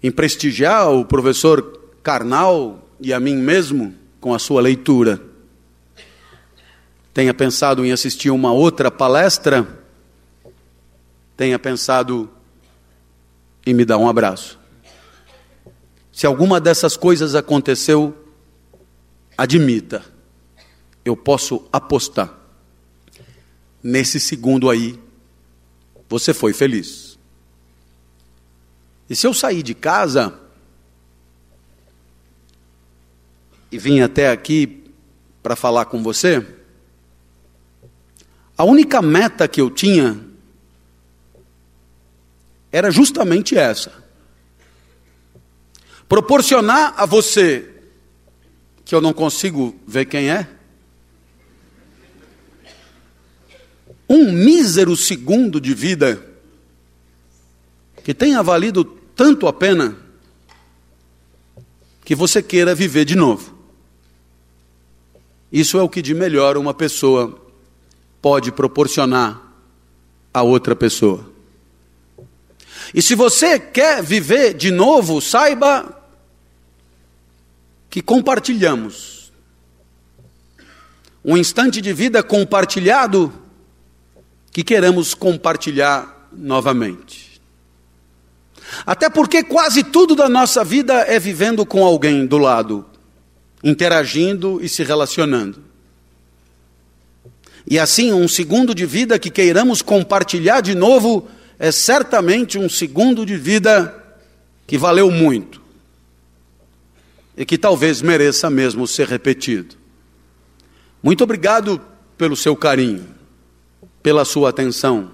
[0.00, 5.20] em prestigiar o professor Carnal e a mim mesmo com a sua leitura.
[7.12, 9.66] Tenha pensado em assistir uma outra palestra.
[11.36, 12.30] Tenha pensado
[13.66, 14.60] em me dar um abraço.
[16.12, 18.16] Se alguma dessas coisas aconteceu,
[19.36, 20.04] admita,
[21.04, 22.32] eu posso apostar.
[23.82, 24.96] Nesse segundo aí,
[26.08, 27.09] você foi feliz.
[29.10, 30.38] E se eu sair de casa
[33.72, 34.84] e vim até aqui
[35.42, 36.46] para falar com você,
[38.56, 40.16] a única meta que eu tinha
[42.70, 43.92] era justamente essa:
[46.08, 47.68] proporcionar a você,
[48.84, 50.48] que eu não consigo ver quem é,
[54.08, 56.24] um mísero segundo de vida
[58.04, 59.98] que tenha valido tanto a pena
[62.06, 63.54] que você queira viver de novo.
[65.52, 67.38] Isso é o que de melhor uma pessoa
[68.22, 69.38] pode proporcionar
[70.32, 71.30] a outra pessoa.
[72.94, 76.02] E se você quer viver de novo, saiba
[77.90, 79.30] que compartilhamos
[81.22, 83.30] um instante de vida compartilhado
[84.50, 87.29] que queremos compartilhar novamente.
[88.86, 92.84] Até porque quase tudo da nossa vida é vivendo com alguém do lado,
[93.62, 95.62] interagindo e se relacionando.
[97.66, 101.28] E assim, um segundo de vida que queiramos compartilhar de novo
[101.58, 103.94] é certamente um segundo de vida
[104.66, 105.60] que valeu muito
[107.36, 109.76] e que talvez mereça mesmo ser repetido.
[111.02, 111.80] Muito obrigado
[112.16, 113.06] pelo seu carinho,
[114.02, 115.10] pela sua atenção,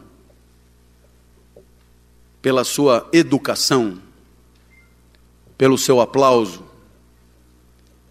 [2.41, 4.01] pela sua educação,
[5.59, 6.65] pelo seu aplauso,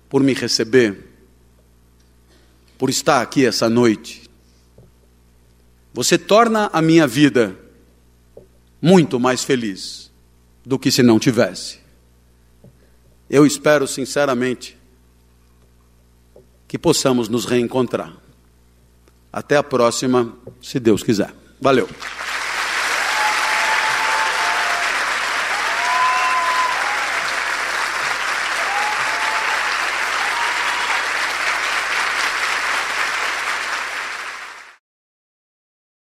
[0.09, 1.09] por me receber,
[2.77, 4.29] por estar aqui essa noite.
[5.93, 7.57] Você torna a minha vida
[8.81, 10.11] muito mais feliz
[10.65, 11.79] do que se não tivesse.
[13.29, 14.77] Eu espero sinceramente
[16.67, 18.13] que possamos nos reencontrar.
[19.31, 21.33] Até a próxima, se Deus quiser.
[21.59, 21.89] Valeu.